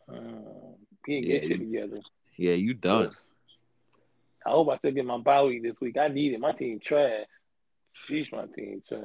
[0.07, 0.75] Um,
[1.05, 2.01] he Yeah, get shit together.
[2.37, 3.11] Yeah, you done.
[4.45, 5.97] I hope I still get my bye week this week.
[5.97, 6.39] I need it.
[6.39, 7.25] My team trash.
[7.93, 9.01] Sheesh, my team trash.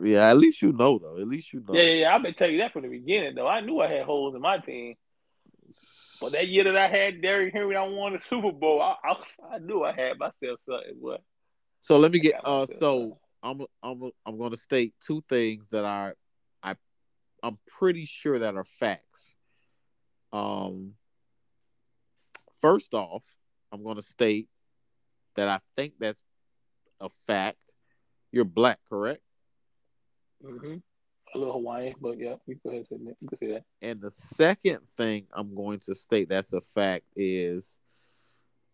[0.00, 1.18] Yeah, at least you know though.
[1.18, 1.74] At least you know.
[1.74, 2.14] Yeah, yeah, yeah.
[2.14, 3.48] I've been telling you that from the beginning, though.
[3.48, 4.94] I knew I had holes in my team.
[6.20, 8.80] But that year that I had Derrick Henry, I won the Super Bowl.
[8.80, 10.98] I, I, I knew I had myself something.
[11.02, 11.22] But
[11.80, 12.34] So let me get.
[12.44, 13.18] Uh, so.
[13.42, 16.16] I'm I'm I'm going to state two things that are
[16.62, 16.74] I
[17.42, 19.36] I'm pretty sure that are facts.
[20.32, 20.94] Um,
[22.60, 23.22] first off,
[23.70, 24.48] I'm going to state
[25.36, 26.22] that I think that's
[27.00, 27.58] a fact.
[28.32, 29.22] You're black, correct?
[30.44, 30.76] Mm-hmm.
[31.36, 33.14] A little Hawaiian, but yeah, you go ahead and say.
[33.20, 33.64] You can say that.
[33.82, 37.78] And the second thing I'm going to state that's a fact is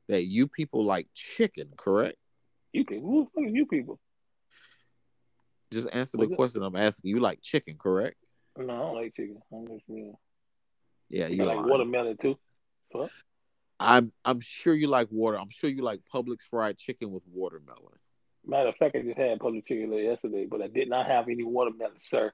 [0.08, 2.18] that you people like chicken, correct?
[2.72, 3.98] You people, who the fuck is you people?
[5.72, 6.36] Just answer What's the it?
[6.36, 7.10] question I'm asking.
[7.10, 8.16] You like chicken, correct?
[8.56, 9.42] No, I don't like chicken.
[9.52, 10.20] I'm just real.
[11.08, 12.38] Yeah, You like watermelon too.
[12.92, 13.10] Fuck.
[13.80, 15.36] I'm I'm sure you like water.
[15.36, 17.98] I'm sure you like Publix fried chicken with watermelon.
[18.46, 21.42] Matter of fact, I just had Publix chicken yesterday, but I did not have any
[21.42, 22.32] watermelon, sir.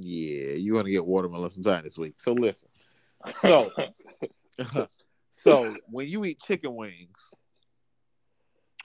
[0.00, 2.14] Yeah, you want to get watermelon sometime this week.
[2.18, 2.68] So listen.
[3.30, 3.70] So
[5.30, 7.32] so when you eat chicken wings,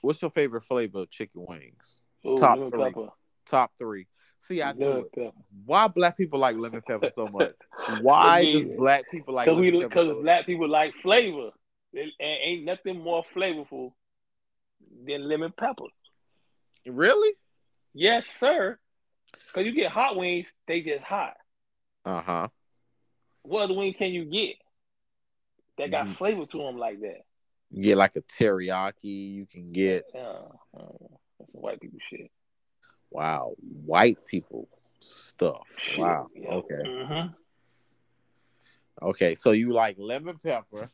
[0.02, 2.00] what's your favorite flavor of chicken wings?
[2.26, 2.70] Ooh, top three.
[2.70, 3.08] pepper.
[3.46, 4.06] Top three.
[4.38, 5.12] See, I knew Lemon it.
[5.12, 5.32] pepper.
[5.66, 7.52] Why black people like lemon pepper so much?
[8.02, 8.52] Why Yeah.
[8.52, 11.50] does black people like Because we because so black people like flavor.
[11.92, 13.92] There ain't ain't nothing more flavorful
[15.06, 15.84] than lemon pepper.
[16.86, 17.32] Really?
[17.92, 18.78] Yes, sir.
[19.52, 21.36] Because you get hot wings, they just hot.
[22.04, 22.48] Uh huh.
[23.42, 24.56] What other wing can you get
[25.78, 26.16] that got Mhm.
[26.16, 27.22] flavor to them like that?
[27.70, 29.32] You get like a teriyaki.
[29.32, 30.18] You can get Uh,
[30.76, 30.92] uh,
[31.38, 32.30] that's some white people shit.
[33.10, 34.68] wow, white people
[35.00, 35.66] stuff.
[35.78, 36.28] Shit, Wow.
[36.34, 36.48] yeah.
[36.50, 36.82] Okay.
[36.84, 37.34] Mhm.
[39.02, 39.34] Okay.
[39.34, 40.90] So you like lemon pepper,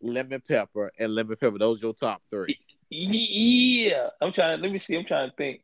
[0.00, 1.58] lemon pepper, and lemon pepper.
[1.58, 2.58] Those your top three.
[2.90, 4.56] Yeah, I'm trying.
[4.58, 4.96] To let me see.
[4.96, 5.62] I'm trying to think.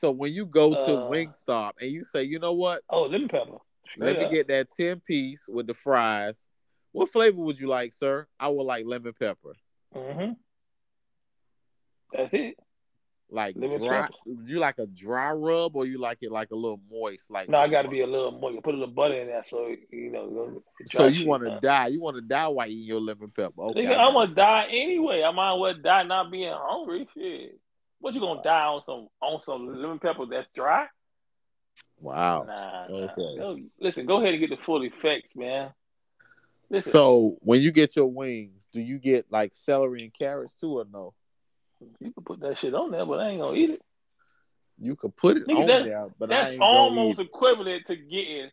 [0.00, 3.28] So when you go to Uh, Wingstop and you say, you know what, Oh, lemon
[3.28, 3.58] pepper.
[3.98, 6.46] let me get that ten piece with the fries.
[6.92, 8.26] What flavor would you like, sir?
[8.38, 9.52] I would like lemon pepper.
[9.94, 10.32] Mm-hmm.
[12.14, 12.56] That's it.
[13.28, 14.00] Like Lemon dry.
[14.00, 14.14] pepper.
[14.46, 17.30] You like a dry rub or you like it like a little moist?
[17.30, 18.62] Like No, I got to be a little moist.
[18.64, 20.62] Put a little butter in there, so you know.
[20.90, 21.88] So you want to die?
[21.88, 23.60] You want to die while eating your lemon pepper?
[23.64, 23.84] Okay.
[23.84, 25.22] Nigga, I'm gonna die anyway.
[25.22, 27.06] I might as well die not being hungry.
[27.14, 27.60] Shit.
[28.00, 30.86] What you gonna die on some on some lemon pepper that's dry?
[32.00, 32.44] wow.
[32.46, 33.14] Nah, nah.
[33.16, 35.70] Go, listen, go ahead and get the full effects, man.
[36.70, 40.78] Listen, So when you get your wings, do you get like celery and carrots too,
[40.78, 41.14] or no?
[41.98, 43.82] you can put that shit on there, but I ain't gonna eat it.
[44.78, 47.86] You could put it Nigga, on that's- there, but I That's ain't almost eat equivalent
[47.88, 48.50] to getting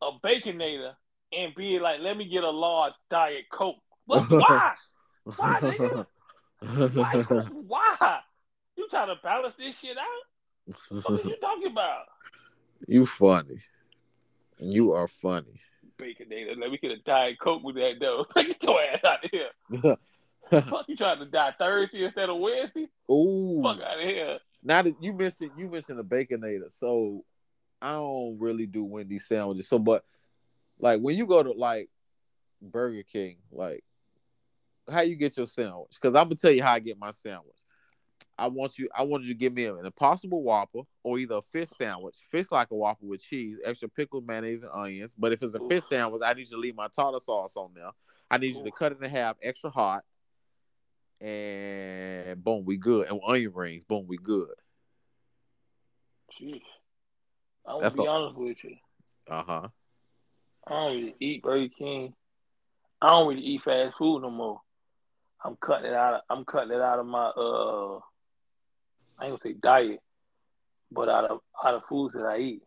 [0.00, 0.94] a baconator
[1.32, 3.76] and being like, "Let me get a large diet coke."
[4.06, 4.74] But why?
[5.36, 6.06] Why, nigga?
[6.94, 7.24] Why?
[7.66, 8.20] Why?
[8.90, 10.06] Trying to balance this shit out?
[10.90, 12.04] What are you talking about?
[12.86, 13.60] you funny.
[14.58, 15.60] You are funny.
[15.98, 16.58] Baconator.
[16.58, 18.26] Let me get a diet coke with that though.
[18.34, 19.96] get your ass out of here.
[20.62, 22.88] Fuck, you trying to die Thursday instead of Wednesday?
[23.10, 23.60] Ooh.
[23.62, 24.38] Fuck out of here.
[24.62, 27.24] Now that you mentioned you mentioned a baconator, so
[27.80, 29.68] I don't really do Wendy's sandwiches.
[29.68, 30.04] So, but
[30.78, 31.88] like when you go to like
[32.60, 33.84] Burger King, like
[34.90, 35.92] how you get your sandwich?
[36.00, 37.56] Because I'm gonna tell you how I get my sandwich.
[38.40, 41.42] I want you, I want you to give me an impossible whopper or either a
[41.42, 45.14] fish sandwich, fish like a whopper with cheese, extra pickled mayonnaise, and onions.
[45.16, 47.72] But if it's a fish sandwich, I need you to leave my tartar sauce on
[47.74, 47.90] there.
[48.30, 50.04] I need you to cut it in half, extra hot,
[51.20, 53.08] and boom, we good.
[53.10, 54.54] And onion rings, boom, we good.
[56.40, 56.62] Jeez.
[57.66, 58.76] I'm gonna That's be all- honest with you.
[59.28, 59.68] Uh huh.
[60.66, 62.14] I don't really eat Burger King.
[63.02, 64.60] I don't really eat fast food no more.
[65.44, 66.14] I'm cutting it out.
[66.14, 68.00] Of, I'm cutting it out of my uh.
[69.20, 70.00] I ain't gonna say diet,
[70.90, 72.62] but out of out of foods that I eat.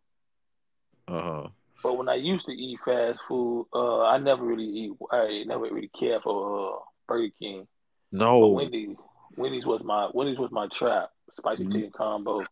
[1.07, 1.47] Uh huh.
[1.81, 4.91] But when I used to eat fast food, uh, I never really eat.
[5.11, 7.67] I never really cared for uh, Burger King.
[8.11, 8.47] But No.
[8.47, 8.95] Wendy's,
[9.35, 11.09] Wendy's was my Wendy's was my trap.
[11.37, 11.71] Spicy Mhm.
[11.73, 12.41] chicken combo.
[12.41, 12.45] Of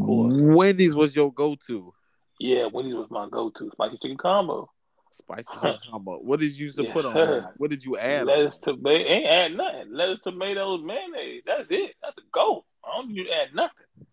[0.00, 0.32] course.
[0.36, 1.92] Wendy's was your go-to
[2.38, 3.70] Yeah, Wendy's was my go-to.
[3.72, 4.70] Spicy chicken combo.
[5.10, 6.18] spicy chicken combo.
[6.18, 7.12] What did you used to Yes, put on?
[7.12, 7.52] sir.
[7.56, 8.26] What did you add?
[8.26, 9.92] Lettuce, tomato, ain't add nothing.
[9.92, 11.42] Lettuce, tomatoes, mayonnaise.
[11.46, 11.94] That's it.
[12.02, 12.64] That's a go.
[12.86, 14.06] I don't need to add nothing.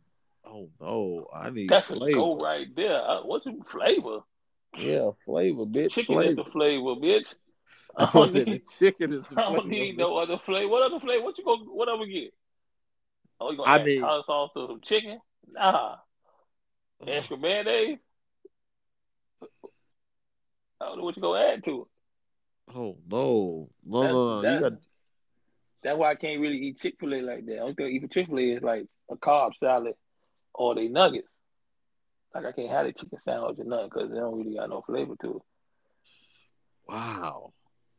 [0.46, 2.18] Oh no, I need That's a flavor.
[2.18, 3.02] go right there.
[3.10, 4.20] Uh, what's the flavor?
[4.78, 5.92] Yeah, flavor, bitch.
[5.92, 6.30] Chicken flavor.
[6.32, 7.26] is the flavor, bitch.
[7.96, 10.68] I I don't the need, chicken is the I don't need no other flavor.
[10.70, 11.24] What other flavor?
[11.24, 11.58] What you go?
[11.58, 12.34] What other get?
[13.40, 15.20] Oh, you gonna I add mean- tartar sauce to some chicken?
[15.52, 15.96] Nah.
[17.08, 17.98] Extra mayonnaise?
[20.80, 22.76] I don't know what you gonna add to it.
[22.76, 24.54] Oh no, no, no, no.
[24.54, 24.74] You got
[25.84, 27.60] That's why I can't really eat Chick Fil A like that.
[27.60, 29.96] Only thing I eat Chick Fil A is like a Cobb salad
[30.54, 31.28] or they nuggets.
[32.36, 34.82] Like I can't have a chicken sandwich or nothing because they don't really got no
[34.86, 35.42] flavor to it.
[36.88, 37.54] wow.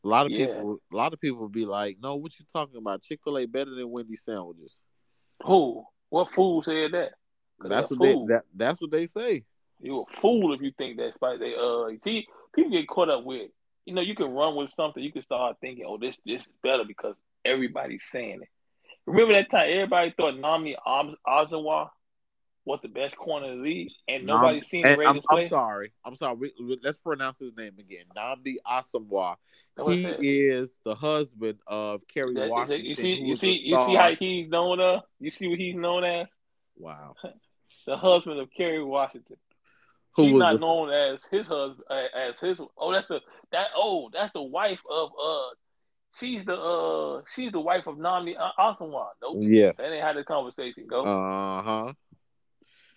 [0.05, 0.47] A lot of Yeah.
[0.47, 3.03] people, a lot of people would be like, "No, what you talking about?
[3.03, 4.81] Chick Fil A better than Wendy's sandwiches."
[5.45, 5.85] Who?
[6.09, 7.13] What fool said that?
[7.61, 9.45] That's what they that, that's what they say.
[9.79, 11.39] You a fool if you think that's spicy.
[11.39, 13.51] They uh see people get caught up with
[13.87, 15.03] you know, you can run with something.
[15.03, 17.15] You can start thinking, oh, this this is better because
[17.45, 18.49] everybody's saying it.
[19.07, 20.75] Remember that time everybody thought Nnamdi
[21.27, 21.89] Asomugha
[22.65, 25.43] was the best corner in the league, and nobody Nam- seen the Raiders I'm, play.
[25.45, 25.93] I'm sorry.
[26.05, 26.37] I'm sorry.
[26.37, 28.05] We, we- let's pronounce his name again.
[28.17, 29.35] Nnamdi Asomugha.
[29.77, 32.85] That's what I He is the husband of Kerry That- Washington.
[32.87, 35.01] you see, you see, you see how he's known as.
[35.19, 36.29] You see what he's known as
[36.77, 37.15] wow.
[37.87, 39.37] the husband of Kerry Washington.
[40.15, 42.61] Who He's was not known as his husband as his.
[42.79, 43.21] Oh, that's the
[43.51, 43.69] that.
[43.75, 45.55] Oh, that's the wife of uh.
[46.19, 47.23] She's the uh.
[47.35, 49.07] She's the wife of Nnamdi Asomugha.
[49.23, 49.77] Nope, Yes.
[49.77, 51.03] that ain't how the conversation go.
[51.05, 51.93] Uh huh.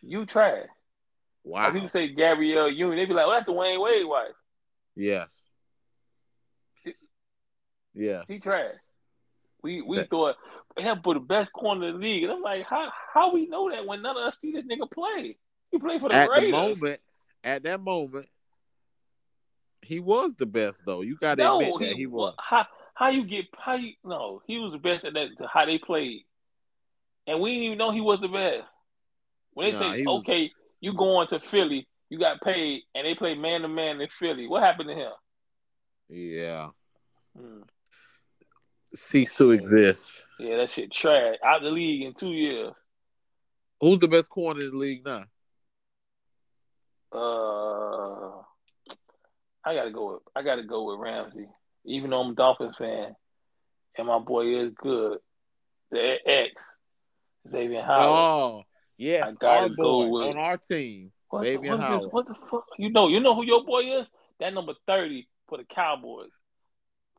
[0.01, 0.67] you trash.
[1.43, 1.63] Wow.
[1.65, 4.33] Like people say Gabrielle Union, they be like, "Well, that's the Dwyane Wade wife."
[4.95, 5.45] Yes.
[7.93, 8.27] Yes.
[8.27, 8.75] He trash.
[9.63, 10.35] We we That- thought
[10.77, 13.69] that for the best corner in the league, and I'm like, how how we know
[13.71, 15.37] that when none of us see this nigga play?
[15.71, 16.31] He played for the Braves.
[16.35, 16.99] At the moment,
[17.43, 18.27] at that moment,
[19.81, 21.01] he was the best though.
[21.01, 22.35] You got to no, admit he, that he was.
[22.37, 24.41] How how you get how you no?
[24.47, 26.25] He was the best at that how they played,
[27.27, 28.63] and we didn't even know he was the best.
[29.53, 33.05] When they Nah, say he was- okay, you going to Philly, you got paid, and
[33.05, 34.47] they play man to man in Philly.
[34.47, 35.11] What happened to him?
[36.09, 36.69] Yeah.
[37.37, 37.61] Hmm.
[38.93, 40.25] Cease to exist.
[40.39, 41.35] Yeah, that shit trash.
[41.43, 42.73] Out the league in two years.
[43.81, 45.25] Who's the best corner in the league now?
[47.11, 48.41] Uh,
[49.63, 51.47] I gotta go with I gotta go with Ramsey.
[51.85, 53.15] Even though I'm a Dolphins fan,
[53.97, 55.19] and my boy is good.
[55.91, 56.51] The ex
[57.49, 58.05] Xavier Howard.
[58.05, 58.63] Oh,
[58.97, 61.83] yes, I gotta our go boy with- on our team, what, the, Xavier what, is-
[61.83, 62.11] Howard.
[62.13, 62.65] what the fuck?
[62.77, 64.07] You know, you know who your boy is?
[64.39, 66.29] That number thirty for the Cowboys.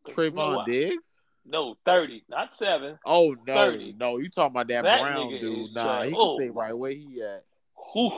[0.05, 0.67] 'Cause you know Trevon?
[0.67, 1.21] Diggs.
[1.45, 2.99] No, thirty, not seven.
[3.07, 3.95] Oh no, 30.
[3.99, 5.73] no, you talking about that, That Brown dude?
[5.75, 7.45] Nah, he can Oh, stay right where he at.
[7.93, 8.11] Whew,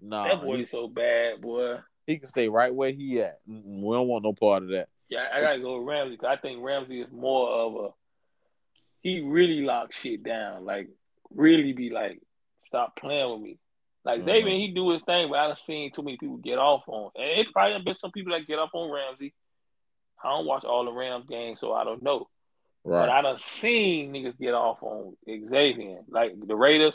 [0.00, 1.78] Nah, that boy he, is so bad, boy.
[2.06, 3.40] he can stay right where he at.
[3.46, 3.54] We
[3.94, 4.90] don't want no part of that.
[5.08, 7.94] Yeah, I gotta go with Ramsey 'cause I think Ramsey is more of a.
[9.02, 10.64] He really locks shit down.
[10.64, 10.88] Like,
[11.30, 12.20] really be like,
[12.66, 13.58] stop playing with me.
[14.04, 14.20] Like.
[14.20, 14.28] Mm-hmm.
[14.28, 17.10] Xavier, he do his thing, but I done seen too many people get off on.
[17.14, 19.32] And it probably been some people that get off on Ramsey.
[20.22, 22.28] I don't watch all the Rams games, so I don't know.
[22.82, 23.06] Right.
[23.06, 23.10] But.
[23.10, 26.02] I done seen niggas get off on Xavier.
[26.08, 26.94] Like the Raiders,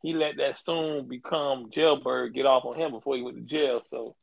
[0.00, 3.82] he let that soon become jailbird get off on him before he went to jail.
[3.90, 4.14] So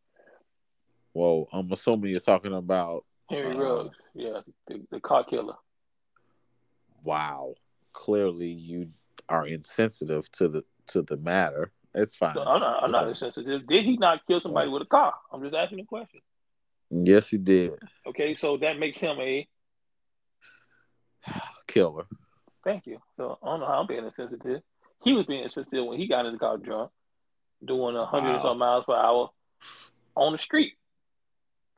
[1.14, 3.06] Well, I'm assuming you're talking about.
[3.30, 5.54] Henry Uh, Ruggs, yeah, the, the car killer.
[7.04, 7.54] Wow.
[7.94, 8.90] Clearly, you
[9.28, 11.72] are insensitive to the to the matter.
[11.94, 12.34] It's fine.
[12.36, 13.68] So I'm not, I'm not insensitive.
[13.68, 15.14] Did he not kill somebody with a car?
[15.32, 16.22] I'm just asking a question.
[16.92, 17.72] Yes, he did.
[18.08, 19.48] Okay, so that makes him a
[21.68, 22.06] Killer.
[22.64, 23.00] thank you.
[23.18, 24.62] So I don't know how I'm being insensitive.
[25.04, 26.92] He was being insensitive when he got in the car drunk,
[27.66, 28.44] doing a hundred or Wow.
[28.44, 29.30] some miles per hour
[30.16, 30.74] on the street.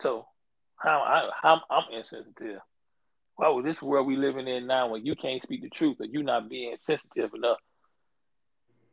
[0.01, 0.27] So
[0.81, 2.59] how I how I'm insensitive.
[3.37, 6.23] Well, this world we living in now, when you can't speak the truth, or you
[6.23, 7.57] not being sensitive enough.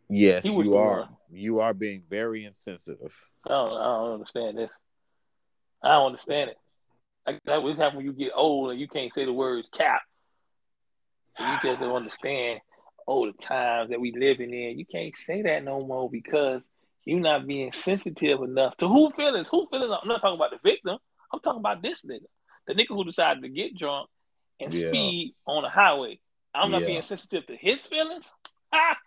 [0.09, 1.01] Yes, you are.
[1.01, 1.09] one.
[1.31, 3.15] You are being very insensitive.
[3.45, 4.71] I don't, I don't understand this.
[5.83, 6.57] I don't understand it.
[7.27, 10.01] Like that what happens when you get old and you can't say the words cap.
[11.39, 12.61] And you just don't understand
[13.07, 14.79] all the times that we living in.
[14.79, 16.63] You can't say that no more because
[17.05, 19.49] you're not being sensitive enough to who feelings.
[19.51, 19.95] Who feelings?
[20.03, 20.99] I'm not talking about the victim.
[21.33, 22.25] I'm talking about this nigga.
[22.67, 24.09] The nigga who decided to get drunk
[24.61, 24.89] and Yeah.
[24.89, 26.21] speed on the highway.
[26.55, 26.87] I'm not Yeah.
[26.87, 28.31] being sensitive to his feelings.
[28.73, 28.99] Ah,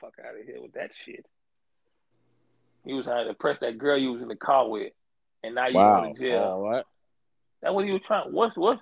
[0.00, 1.24] fuck out of here with that shit.
[2.84, 4.92] He was trying to impress that girl you was in the car with,
[5.42, 6.00] and now you Wow.
[6.00, 6.42] going to jail.
[6.42, 6.84] All right.
[7.62, 8.32] That's what he was trying.
[8.32, 8.80] What's what?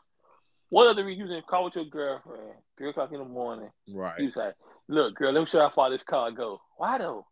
[0.70, 2.54] What other reason you was in the car with your girlfriend?
[2.78, 3.70] Three o'clock in the morning.
[3.88, 4.18] Right.
[4.18, 4.54] He was like,
[4.88, 7.26] "Look, girl, let me show you how far this car go." Why though?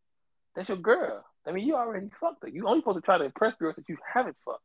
[0.54, 1.24] That's your girl.
[1.46, 2.48] I mean, you already fucked her.
[2.48, 4.62] You only supposed to try to impress girls that you haven't fucked.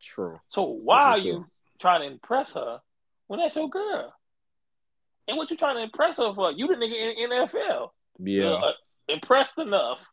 [0.00, 0.38] True.
[0.48, 1.46] So why are This you true.
[1.80, 2.80] trying to impress her
[3.26, 4.12] when that's your girl?
[5.28, 6.52] And what you trying to impress her for?
[6.52, 7.90] You the nigga in NFL.
[8.20, 8.50] Yeah.
[8.52, 8.72] Uh,
[9.08, 10.04] impressed enough.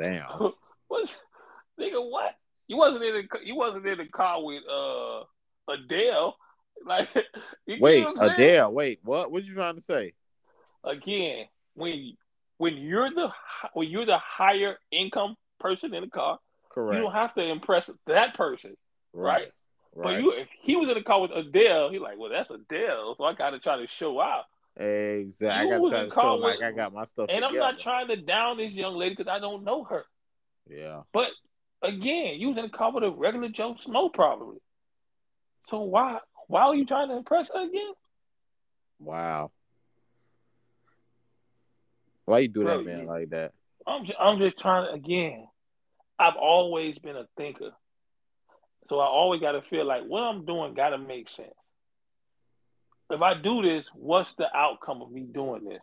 [0.00, 0.26] Damn.
[0.88, 1.14] What,
[1.78, 2.02] nigga?
[2.10, 2.34] What?
[2.66, 5.24] You wasn't in the you wasn't in the car with uh
[5.70, 6.36] Adele.
[6.86, 7.08] Like,
[7.66, 8.06] Wait?
[8.18, 8.72] Adele.
[8.72, 9.32] Wait, what?
[9.32, 10.14] What you trying to say?
[10.84, 12.16] Again, when
[12.56, 13.28] when you're the
[13.74, 16.38] when you're the higher income person in the car,
[16.70, 16.96] Correct.
[16.96, 18.76] you don't have to impress that person.
[19.12, 19.48] right?
[19.96, 20.22] But Right.
[20.22, 23.24] you, if he was in the car with Adele, he like, well, that's Adele, so
[23.24, 24.44] I got to try to show out.
[24.76, 25.66] exactly.
[25.68, 27.80] You I was got in car like with- I got my stuff And I'm not
[27.80, 30.04] trying to down this young lady because I don't know her.
[30.68, 31.02] Yeah.
[31.12, 31.30] But
[31.82, 34.58] again, you was in the car with a regular Joe Snow, probably.
[35.70, 37.92] So why why are you trying to impress her again?
[39.00, 39.50] Wow.
[42.26, 43.52] Why you do Bro, that, man, you- like that?
[43.86, 45.48] I'm just, I'm just trying to again.
[46.18, 47.70] I've always been a thinker.
[48.88, 51.52] So I always got to feel like what I'm doing got to make sense.
[53.10, 55.80] If I do this, what's the outcome of me doing this?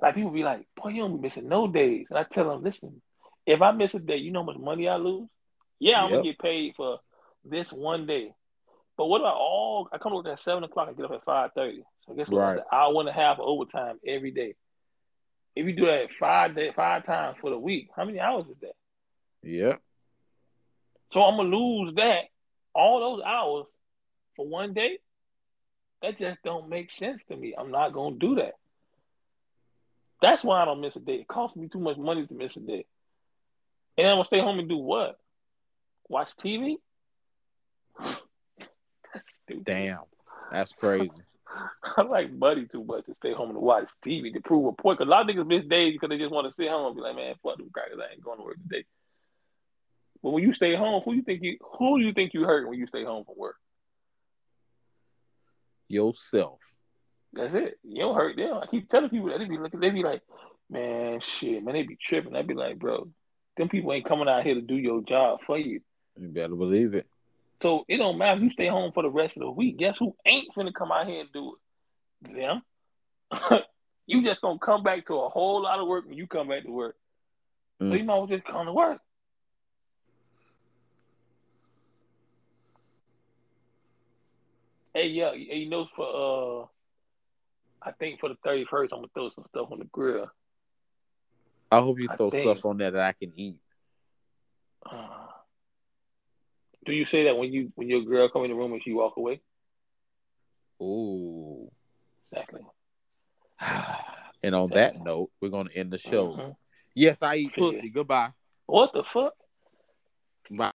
[0.00, 2.62] Like people be like, "Boy, you don't be missing no days," and I tell them,
[2.62, 3.02] "Listen,
[3.46, 5.28] if I miss a day, you know how much money I lose.
[5.78, 6.18] Yeah, I'm Yep.
[6.18, 7.00] gonna get paid for
[7.44, 8.32] this one day.
[8.96, 9.88] But what about all?
[9.92, 10.88] I come to work at seven o'clock.
[10.88, 11.82] I get up at five thirty.
[12.06, 12.40] So I guess what?
[12.40, 12.58] Right.
[12.58, 14.54] An hour and a half of overtime every day.
[15.54, 18.58] If you do that five day, five times for the week, how many hours is
[18.60, 18.74] that?
[19.46, 19.76] Yeah.
[21.12, 22.24] So I'm gonna lose that
[22.74, 23.66] all those hours
[24.34, 24.98] for one day.
[26.02, 27.54] That just don't make sense to me.
[27.56, 28.54] I'm not gonna do that.
[30.20, 31.14] That's why I don't miss a day.
[31.14, 32.86] It costs me too much money to miss a day.
[33.96, 35.18] And I'm gonna stay home and do what?
[36.08, 36.76] Watch TV?
[38.00, 38.18] That's
[39.44, 39.64] stupid.
[39.64, 40.00] Damn.
[40.50, 41.10] That's crazy.
[41.96, 44.98] I like Buddy too much to stay home and watch TV to prove a point.
[44.98, 46.96] Cause a lot of niggas miss days because they just want to sit home and
[46.96, 47.98] be like, man, fuck them crackers.
[47.98, 48.84] I ain't going to work today.
[50.22, 52.78] But when you stay home, who you think you who you think you hurt when
[52.78, 53.56] you stay home from work?
[55.88, 56.60] Yourself.
[57.32, 57.78] That's it.
[57.84, 58.54] You don't hurt them.
[58.62, 60.22] I keep telling people that they be looking, they be like,
[60.70, 62.34] man, shit, man, they be tripping.
[62.34, 63.08] I be like, bro,
[63.56, 65.80] them people ain't coming out here to do your job for you.
[66.18, 67.06] You better believe it.
[67.62, 69.78] So it don't matter if you stay home for the rest of the week.
[69.78, 72.34] Guess who ain't finna come out here and do it?
[72.34, 72.62] Them.
[74.06, 76.64] you just gonna come back to a whole lot of work when you come back
[76.64, 76.96] to work.
[77.80, 77.98] So Mm.
[77.98, 79.00] you might as well just come to work.
[84.96, 86.66] Hey, yeah, you know, for uh,
[87.86, 90.30] I think for the thirty first, I'm gonna throw some stuff on the grill.
[91.70, 93.58] I hope you I throw think- stuff on there that I can eat.
[94.90, 95.26] Uh,
[96.86, 98.94] do you say that when you when your girl come in the room and she
[98.94, 99.42] walk away?
[100.82, 101.70] Ooh.
[102.32, 102.62] Exactly.
[104.42, 106.34] And on that note, we're gonna end the show.
[106.34, 106.56] Mhm.
[106.94, 107.90] Yes, I eat pussy.
[107.90, 108.32] Goodbye.
[108.66, 109.34] What the fuck?
[110.50, 110.70] Bye.